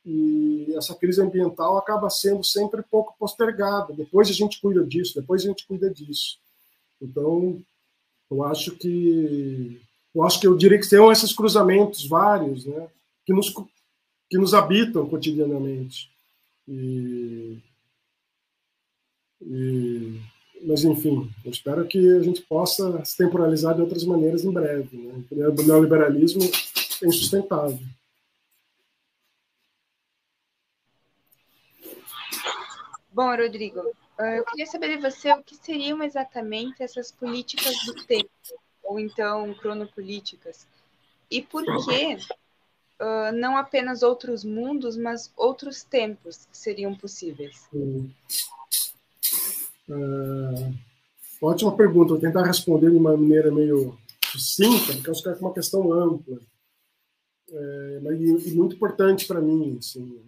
[0.05, 3.93] e essa crise ambiental acaba sendo sempre pouco postergada.
[3.93, 6.39] Depois a gente cuida disso, depois a gente cuida disso.
[7.03, 7.61] Então,
[8.31, 9.81] eu acho que
[10.15, 12.89] eu acho que eu diria que são esses cruzamentos vários, né,
[13.25, 13.53] que nos
[14.31, 16.11] que nos habitam cotidianamente.
[16.69, 17.59] E,
[19.41, 20.21] e
[20.63, 24.97] mas enfim, eu espero que a gente possa se temporalizar de outras maneiras em breve.
[24.97, 25.25] Né?
[25.31, 27.79] O neoliberalismo é insustentável.
[33.13, 33.81] Bom, Rodrigo,
[34.19, 38.31] eu queria saber de você o que seriam exatamente essas políticas do tempo,
[38.83, 40.67] ou então cronopolíticas,
[41.31, 42.19] e por que
[43.01, 47.69] uh, não apenas outros mundos, mas outros tempos que seriam possíveis?
[49.89, 50.75] Uh,
[51.41, 55.35] ótima pergunta, vou tentar responder de uma maneira meio sucinta, porque eu acho que é
[55.35, 56.39] uma questão ampla,
[57.49, 59.77] é, e, muito importante para mim.
[59.79, 60.21] Assim,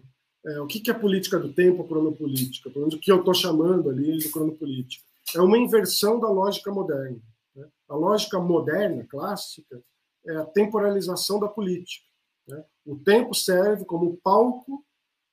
[0.45, 2.69] é, o que, que é política do tempo, cronopolítica?
[2.69, 5.03] Pelo menos o que eu estou chamando ali de cronopolítica.
[5.35, 7.19] É uma inversão da lógica moderna.
[7.55, 7.67] Né?
[7.89, 9.81] A lógica moderna, clássica,
[10.25, 12.05] é a temporalização da política.
[12.49, 12.63] Né?
[12.85, 14.83] O tempo serve como palco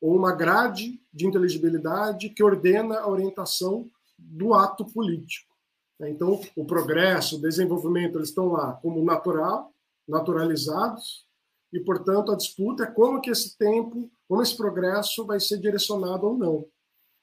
[0.01, 5.55] ou uma grade de inteligibilidade que ordena a orientação do ato político.
[5.99, 6.11] Né?
[6.11, 9.73] Então, o progresso, o desenvolvimento, eles estão lá como natural,
[10.07, 11.27] naturalizados,
[11.73, 16.27] e, portanto, a disputa é como que esse tempo, como esse progresso vai ser direcionado
[16.27, 16.67] ou não.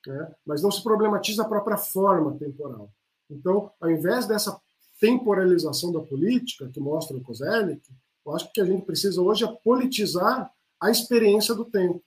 [0.05, 0.35] Né?
[0.45, 2.91] Mas não se problematiza a própria forma temporal.
[3.29, 4.59] Então, ao invés dessa
[4.99, 7.81] temporalização da política, que mostra o Kozelik,
[8.25, 12.01] eu acho que a gente precisa hoje é politizar a experiência do tempo,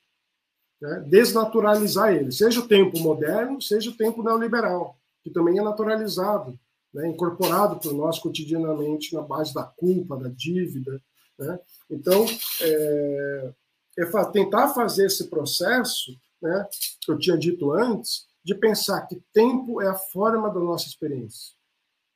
[0.81, 1.05] né?
[1.09, 6.59] desnaturalizar ele, seja o tempo moderno, seja o tempo neoliberal, que também é naturalizado,
[6.93, 7.09] né?
[7.09, 11.01] incorporado por nós cotidianamente na base da culpa, da dívida,
[11.39, 11.59] né?
[11.91, 12.25] Então,
[12.63, 13.53] é,
[13.99, 16.67] é tentar fazer esse processo, né,
[17.01, 21.55] que eu tinha dito antes, de pensar que tempo é a forma da nossa experiência.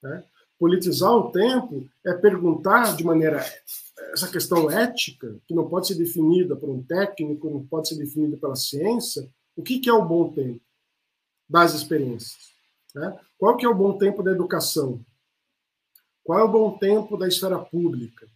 [0.02, 0.24] Né?
[0.58, 3.44] Politizar o tempo é perguntar de maneira
[4.12, 8.36] essa questão ética, que não pode ser definida por um técnico, não pode ser definida
[8.36, 10.60] pela ciência, o que, que é o bom tempo
[11.48, 12.50] das experiências?
[12.94, 13.18] Né?
[13.38, 15.00] Qual que é o bom tempo da educação?
[16.24, 18.26] Qual é o bom tempo da esfera pública?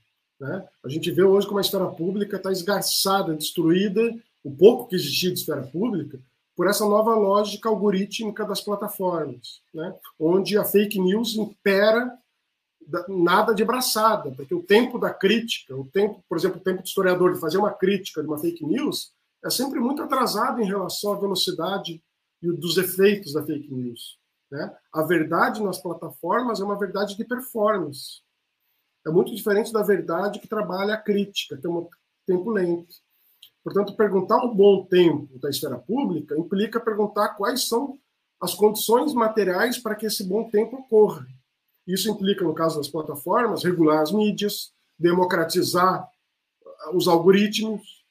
[0.41, 0.67] Né?
[0.85, 5.33] A gente vê hoje como a esfera pública está esgarçada, destruída, o pouco que existia
[5.33, 6.21] de esfera pública,
[6.57, 9.95] por essa nova lógica algorítmica das plataformas, né?
[10.19, 12.17] onde a fake news impera
[13.09, 16.87] nada de braçada, porque o tempo da crítica, o tempo, por exemplo, o tempo do
[16.87, 19.13] historiador de fazer uma crítica de uma fake news
[19.45, 22.03] é sempre muito atrasado em relação à velocidade
[22.43, 24.19] e dos efeitos da fake news.
[24.51, 24.75] Né?
[24.93, 28.25] A verdade nas plataformas é uma verdade de performance
[29.07, 31.87] é muito diferente da verdade que trabalha a crítica, que é um
[32.27, 32.95] tempo lento.
[33.63, 37.99] Portanto, perguntar o bom tempo da esfera pública implica perguntar quais são
[38.41, 41.27] as condições materiais para que esse bom tempo ocorra.
[41.87, 46.09] Isso implica, no caso das plataformas, regular as mídias, democratizar
[46.93, 48.05] os algoritmos,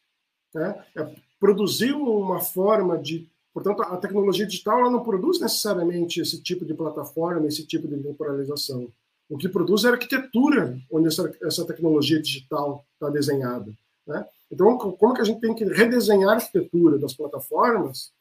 [0.54, 0.84] né?
[0.96, 3.28] é produzir uma forma de.
[3.54, 7.98] Portanto, a tecnologia digital ela não produz necessariamente esse tipo de plataforma, esse tipo de
[7.98, 8.88] temporalização.
[9.30, 13.72] O que produz é a arquitetura onde essa, tecnologia digital está desenhada.
[14.08, 14.26] Né?
[14.52, 18.12] Então, como que a gente tem que redesenhar a arquitetura das plataformas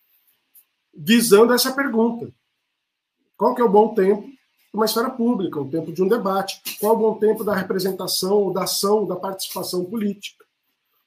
[0.95, 2.31] visando essa pergunta?
[3.37, 4.29] Qual que é o bom tempo
[4.73, 6.63] uma esfera pública, um tempo de um debate?
[6.81, 10.45] Qual é o bom tempo da representação, da ação, da participação política?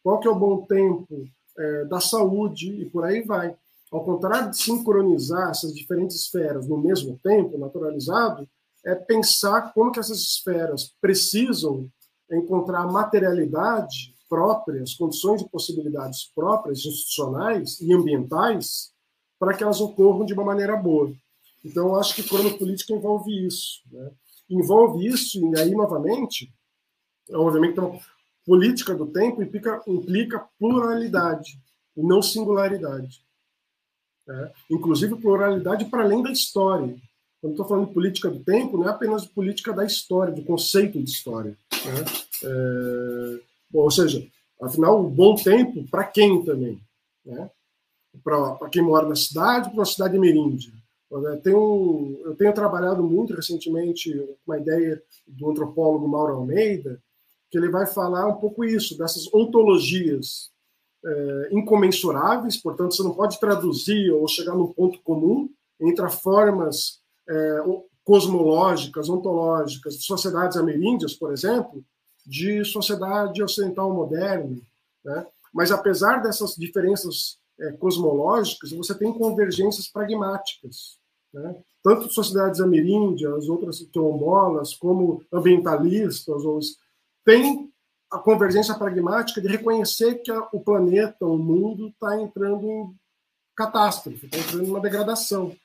[0.03, 3.55] Qual que é o bom tempo é, da saúde e por aí vai?
[3.95, 8.47] ao contrário de sincronizar essas diferentes esferas no mesmo tempo, naturalizado,
[8.83, 11.87] é pensar como que essas esferas precisam
[12.29, 18.91] encontrar materialidade própria, as condições e possibilidades próprias, institucionais e ambientais,
[19.39, 21.11] para que elas ocorram de uma maneira boa.
[21.65, 23.81] Então, eu acho que cronopolítica envolve isso.
[23.91, 24.11] Né?
[24.47, 26.53] Envolve isso, e aí, novamente,
[27.31, 27.99] obviamente, então,
[28.45, 31.59] política do tempo implica, implica pluralidade,
[31.97, 33.25] e não singularidade.
[34.27, 34.51] Né?
[34.69, 36.95] Inclusive, pluralidade para além da história.
[37.41, 41.01] Quando estou falando de política do tempo, não é apenas política da história, do conceito
[41.01, 41.57] de história.
[41.71, 42.05] Né?
[42.43, 43.39] É,
[43.73, 44.25] ou seja,
[44.61, 46.79] afinal, o bom tempo para quem também?
[47.25, 47.49] Né?
[48.23, 50.71] Para quem mora na cidade, para a cidade ameríndia.
[51.23, 54.11] Eu tenho, eu tenho trabalhado muito recentemente
[54.45, 57.01] uma ideia do antropólogo Mauro Almeida,
[57.49, 60.51] que ele vai falar um pouco isso, dessas ontologias
[61.05, 65.49] é, incomensuráveis, portanto, você não pode traduzir ou chegar num ponto comum
[65.79, 66.99] entre as formas
[67.29, 67.59] é,
[68.03, 71.83] cosmológicas, ontológicas de sociedades ameríndias, por exemplo,
[72.25, 74.59] de sociedade ocidental moderna.
[75.03, 75.25] Né?
[75.53, 80.99] Mas, apesar dessas diferenças é, cosmológicas, você tem convergências pragmáticas.
[81.35, 81.55] Né?
[81.83, 86.77] Tanto sociedades ameríndias, outras quilombolas, como ambientalistas, os,
[87.25, 87.69] têm
[88.09, 92.95] a convergência pragmática de reconhecer que o planeta, o mundo, está entrando em
[93.55, 95.55] catástrofe, está entrando em uma degradação.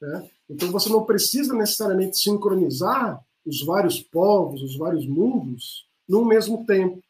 [0.00, 0.28] Né?
[0.50, 7.02] Então você não precisa necessariamente sincronizar os vários povos, os vários mundos, no mesmo tempo.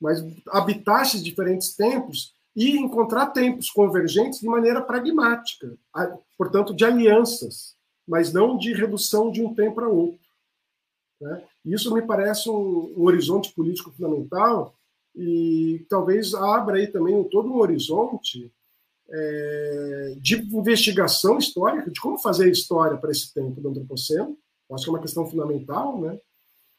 [0.00, 5.76] Mas habitar esses diferentes tempos e encontrar tempos convergentes de maneira pragmática,
[6.38, 7.74] portanto, de alianças,
[8.06, 10.20] mas não de redução de um tempo para outro.
[11.20, 11.42] Né?
[11.64, 14.74] Isso me parece um, um, horizonte político fundamental
[15.14, 18.52] e talvez abra aí também todo um horizonte
[19.08, 24.36] é, de investigação histórica, de como fazer história para esse tempo do antropoceno.
[24.70, 26.18] Acho que é uma questão fundamental, né?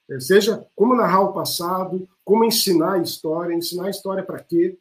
[0.09, 4.77] É, seja como narrar o passado, como ensinar a história, ensinar a história para quê.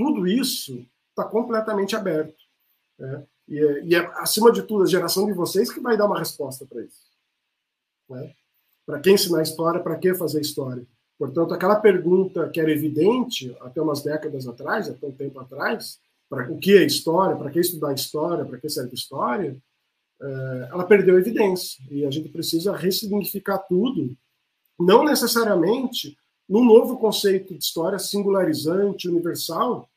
[0.00, 2.42] Tudo isso está completamente aberto.
[2.98, 3.26] Né?
[3.46, 6.18] E, é, e é, acima de tudo, a geração de vocês que vai dar uma
[6.18, 7.02] resposta para isso.
[8.08, 8.32] Né?
[8.86, 10.86] Para quem ensinar história, para que fazer história?
[11.18, 16.50] Portanto, aquela pergunta que era evidente até umas décadas atrás, até um tempo atrás, para
[16.50, 19.54] o que é história, para que estudar história, para que serve história,
[20.22, 21.84] é, ela perdeu evidência.
[21.90, 24.16] E a gente precisa ressignificar tudo,
[24.78, 26.16] não necessariamente
[26.50, 29.88] num novo conceito de história singularizante, universal,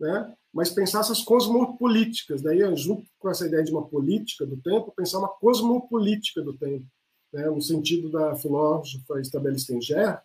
[0.00, 0.34] né?
[0.50, 2.40] mas pensar essas cosmopolíticas.
[2.40, 6.86] Daí, junto com essa ideia de uma política do tempo, pensar uma cosmopolítica do tempo,
[7.30, 7.44] né?
[7.50, 10.18] no sentido da filósofa Isabelle Stenger,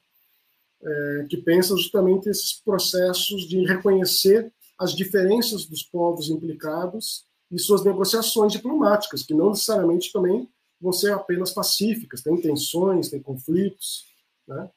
[0.82, 7.84] é, que pensa justamente esses processos de reconhecer as diferenças dos povos implicados e suas
[7.84, 14.06] negociações diplomáticas, que não necessariamente também vão ser apenas pacíficas, tem tensões, tem conflitos,
[14.48, 14.70] né?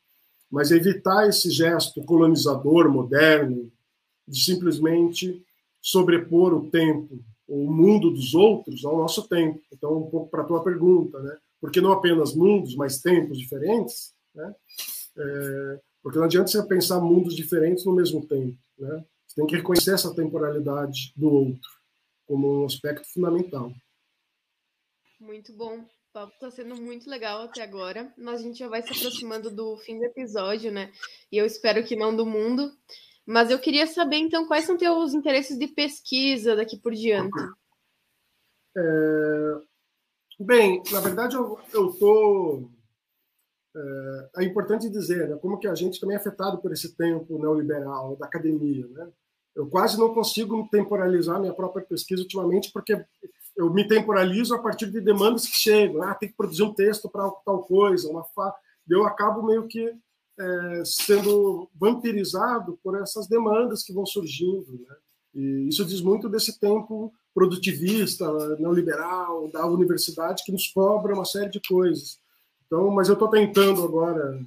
[0.51, 3.71] Mas evitar esse gesto colonizador moderno
[4.27, 5.45] de simplesmente
[5.81, 9.61] sobrepor o tempo, o mundo dos outros ao nosso tempo.
[9.73, 11.37] Então, um pouco para a tua pergunta, né?
[11.61, 14.55] porque não apenas mundos, mas tempos diferentes, né?
[15.19, 19.05] É, porque não adianta você pensar mundos diferentes no mesmo tempo, né?
[19.35, 21.71] tem que reconhecer essa temporalidade do outro
[22.27, 23.73] como um aspecto fundamental.
[25.21, 25.85] Muito bom.
[26.17, 29.77] Papo está sendo muito legal até agora, mas a gente já vai se aproximando do
[29.77, 30.91] fim do episódio, né?
[31.31, 32.73] E eu espero que não do mundo.
[33.27, 37.39] Mas eu queria saber, então, quais são teus interesses de pesquisa daqui por diante?
[38.75, 39.61] É...
[40.41, 41.61] Bem, na verdade, eu
[41.91, 42.71] estou
[43.77, 47.39] é, é, importante dizer né, como que a gente também é afetado por esse tempo
[47.39, 48.87] neoliberal da academia.
[48.87, 49.13] Né?
[49.55, 53.05] Eu quase não consigo temporalizar minha própria pesquisa ultimamente, porque
[53.57, 56.03] eu me temporalizo a partir de demandas que chegam.
[56.03, 58.55] Ah, tem que produzir um texto para tal coisa, uma fa...
[58.89, 59.93] Eu acabo meio que
[60.39, 64.73] é, sendo vampirizado por essas demandas que vão surgindo.
[64.73, 64.97] Né?
[65.35, 68.27] E isso diz muito desse tempo produtivista,
[68.59, 72.19] neoliberal, da universidade, que nos cobra uma série de coisas.
[72.67, 74.41] Então, mas eu estou tentando agora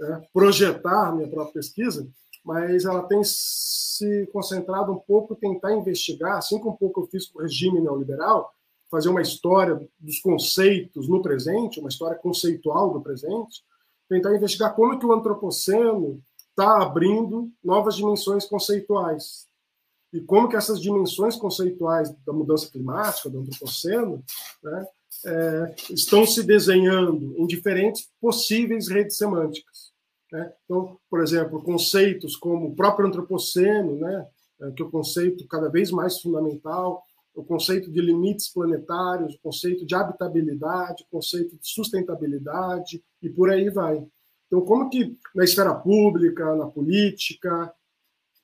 [0.00, 2.06] é, projetar minha própria pesquisa,
[2.44, 7.06] mas ela tem se concentrado um pouco em tentar investigar, assim como um pouco eu
[7.06, 8.52] fiz com o regime neoliberal,
[8.90, 13.62] fazer uma história dos conceitos no presente, uma história conceitual do presente,
[14.08, 19.46] tentar investigar como que o antropoceno está abrindo novas dimensões conceituais
[20.12, 24.22] e como que essas dimensões conceituais da mudança climática, do antropoceno,
[24.62, 24.86] né,
[25.26, 29.93] é, estão se desenhando em diferentes possíveis redes semânticas.
[30.34, 30.52] Né?
[30.64, 34.26] Então, por exemplo, conceitos como o próprio antropoceno, né?
[34.62, 39.40] é, que é o conceito cada vez mais fundamental, o conceito de limites planetários, o
[39.40, 44.04] conceito de habitabilidade, o conceito de sustentabilidade e por aí vai.
[44.48, 47.72] Então, como que na esfera pública, na política,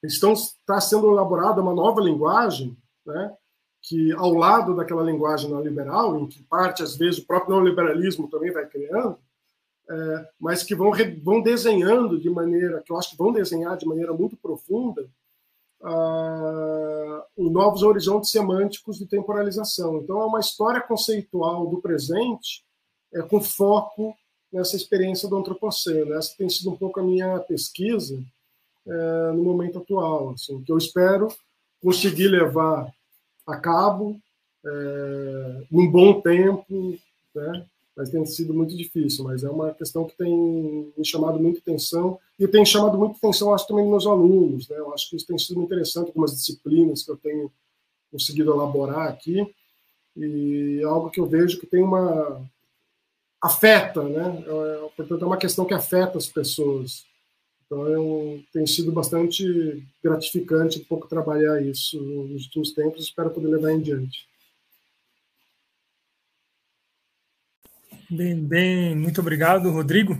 [0.00, 3.34] estão, está sendo elaborada uma nova linguagem, né,
[3.82, 8.52] que ao lado daquela linguagem neoliberal, em que parte, às vezes, o próprio neoliberalismo também
[8.52, 9.18] vai criando,
[9.90, 13.84] é, mas que vão, vão desenhando de maneira, que eu acho que vão desenhar de
[13.84, 15.08] maneira muito profunda,
[15.80, 19.98] uh, novos horizontes semânticos de temporalização.
[19.98, 22.64] Então, é uma história conceitual do presente
[23.12, 24.16] é, com foco
[24.52, 26.14] nessa experiência do antropoceno.
[26.14, 28.22] Essa tem sido um pouco a minha pesquisa
[28.86, 31.28] é, no momento atual, assim, que eu espero
[31.82, 32.92] conseguir levar
[33.44, 34.20] a cabo
[34.64, 36.96] é, num bom tempo,
[37.34, 37.66] né?
[38.00, 39.24] Mas tem sido muito difícil.
[39.24, 43.52] Mas é uma questão que tem me chamado muita atenção e tem chamado muita atenção,
[43.52, 44.66] acho, também meus alunos.
[44.70, 44.78] Né?
[44.78, 47.52] Eu acho que isso tem sido interessante, algumas disciplinas que eu tenho
[48.10, 49.46] conseguido elaborar aqui
[50.16, 52.42] e algo que eu vejo que tem uma
[53.38, 54.44] afeta, né?
[54.46, 57.04] É, portanto, é uma questão que afeta as pessoas.
[57.66, 63.04] Então, eu, tem sido bastante gratificante um pouco trabalhar isso nos últimos tempos.
[63.04, 64.26] Espero poder levar em diante.
[68.12, 70.18] Bem, bem, muito obrigado, Rodrigo.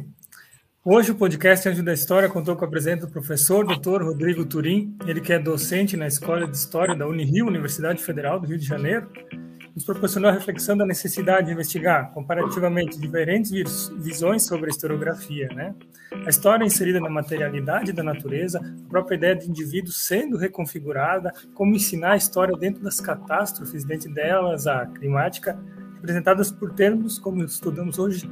[0.85, 4.05] Hoje o podcast Anjo da História contou com a presença do professor Dr.
[4.05, 8.47] Rodrigo Turim, ele que é docente na Escola de História da Unirio, Universidade Federal do
[8.47, 9.11] Rio de Janeiro,
[9.75, 15.75] nos proporcionou a reflexão da necessidade de investigar comparativamente diferentes visões sobre a historiografia, né?
[16.25, 21.75] A história inserida na materialidade da natureza, a própria ideia de indivíduo sendo reconfigurada, como
[21.75, 25.59] ensinar a história dentro das catástrofes, dentro delas a climática,
[26.01, 28.29] representadas por termos, como estudamos hoje,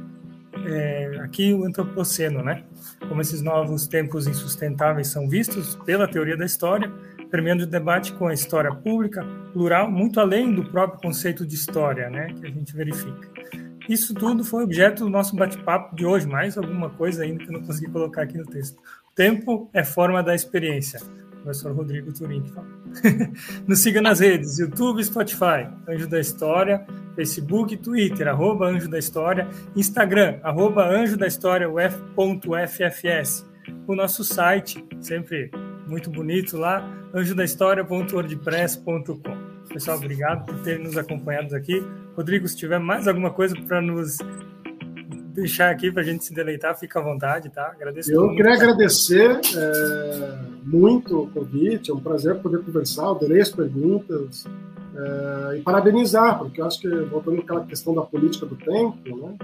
[0.65, 2.63] é, aqui o antropoceno, né?
[3.07, 6.91] Como esses novos tempos insustentáveis são vistos pela teoria da história,
[7.29, 12.09] permeando o debate com a história pública, plural, muito além do próprio conceito de história,
[12.09, 12.33] né?
[12.33, 13.29] Que a gente verifica.
[13.87, 17.53] Isso tudo foi objeto do nosso bate-papo de hoje, mais alguma coisa ainda que eu
[17.53, 18.77] não consegui colocar aqui no texto.
[19.15, 20.99] Tempo é forma da experiência
[21.49, 22.67] professor Rodrigo Turim que fala.
[23.67, 26.85] Nos siga nas redes, YouTube, Spotify, Anjo da História,
[27.19, 29.45] Facebook, Twitter, arroba Anjo da História,
[29.75, 33.45] Instagram, arroba Anjo da História, uf.ffs.
[33.85, 35.51] O nosso site, sempre
[35.85, 39.49] muito bonito lá, anjodahistoria.wordpress.com.
[39.67, 41.85] Pessoal, obrigado por ter nos acompanhado aqui.
[42.15, 44.17] Rodrigo, se tiver mais alguma coisa para nos
[45.33, 47.67] deixar aqui para a gente se deleitar, fica à vontade, tá?
[47.67, 48.13] Agradeço.
[48.13, 54.45] Eu queria agradecer é, muito o convite, é um prazer poder conversar, adorei as perguntas
[54.99, 59.35] é, e parabenizar, porque eu acho que, voltando àquela questão da política do tempo, né?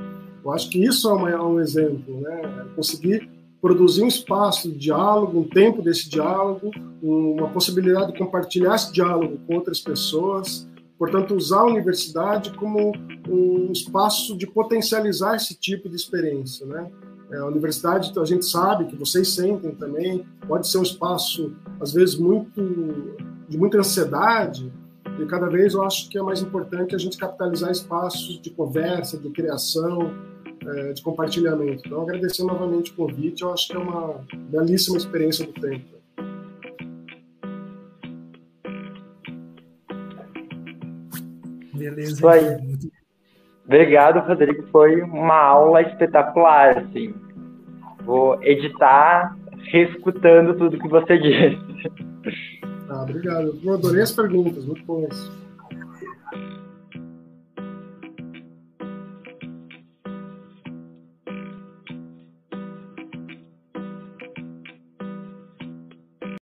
[0.44, 2.66] Eu acho que isso é, uma, é um exemplo, né?
[2.76, 3.30] Conseguir
[3.62, 6.70] produzir um espaço de diálogo, um tempo desse diálogo,
[7.02, 12.94] uma possibilidade de compartilhar esse diálogo com outras pessoas, Portanto, usar a universidade como
[13.28, 16.90] um espaço de potencializar esse tipo de experiência, né?
[17.32, 21.92] É, a universidade, a gente sabe que vocês sentem também, pode ser um espaço às
[21.92, 23.16] vezes muito
[23.50, 24.72] de muita ansiedade,
[25.20, 29.18] e cada vez eu acho que é mais importante a gente capitalizar espaços de conversa,
[29.18, 30.14] de criação,
[30.66, 31.84] é, de compartilhamento.
[31.86, 35.96] Então, agradecer novamente o convite, eu acho que é uma belíssima experiência do tempo.
[41.74, 42.14] Beleza.
[42.14, 42.58] Isso aí.
[43.66, 44.68] Obrigado, Frederico.
[44.72, 47.14] Foi uma aula espetacular, assim.
[48.04, 49.36] Vou editar
[49.72, 51.58] reescutando tudo que você disse.
[52.88, 53.60] Tá, obrigado.
[53.64, 55.32] Eu adorei as perguntas, muito bom isso.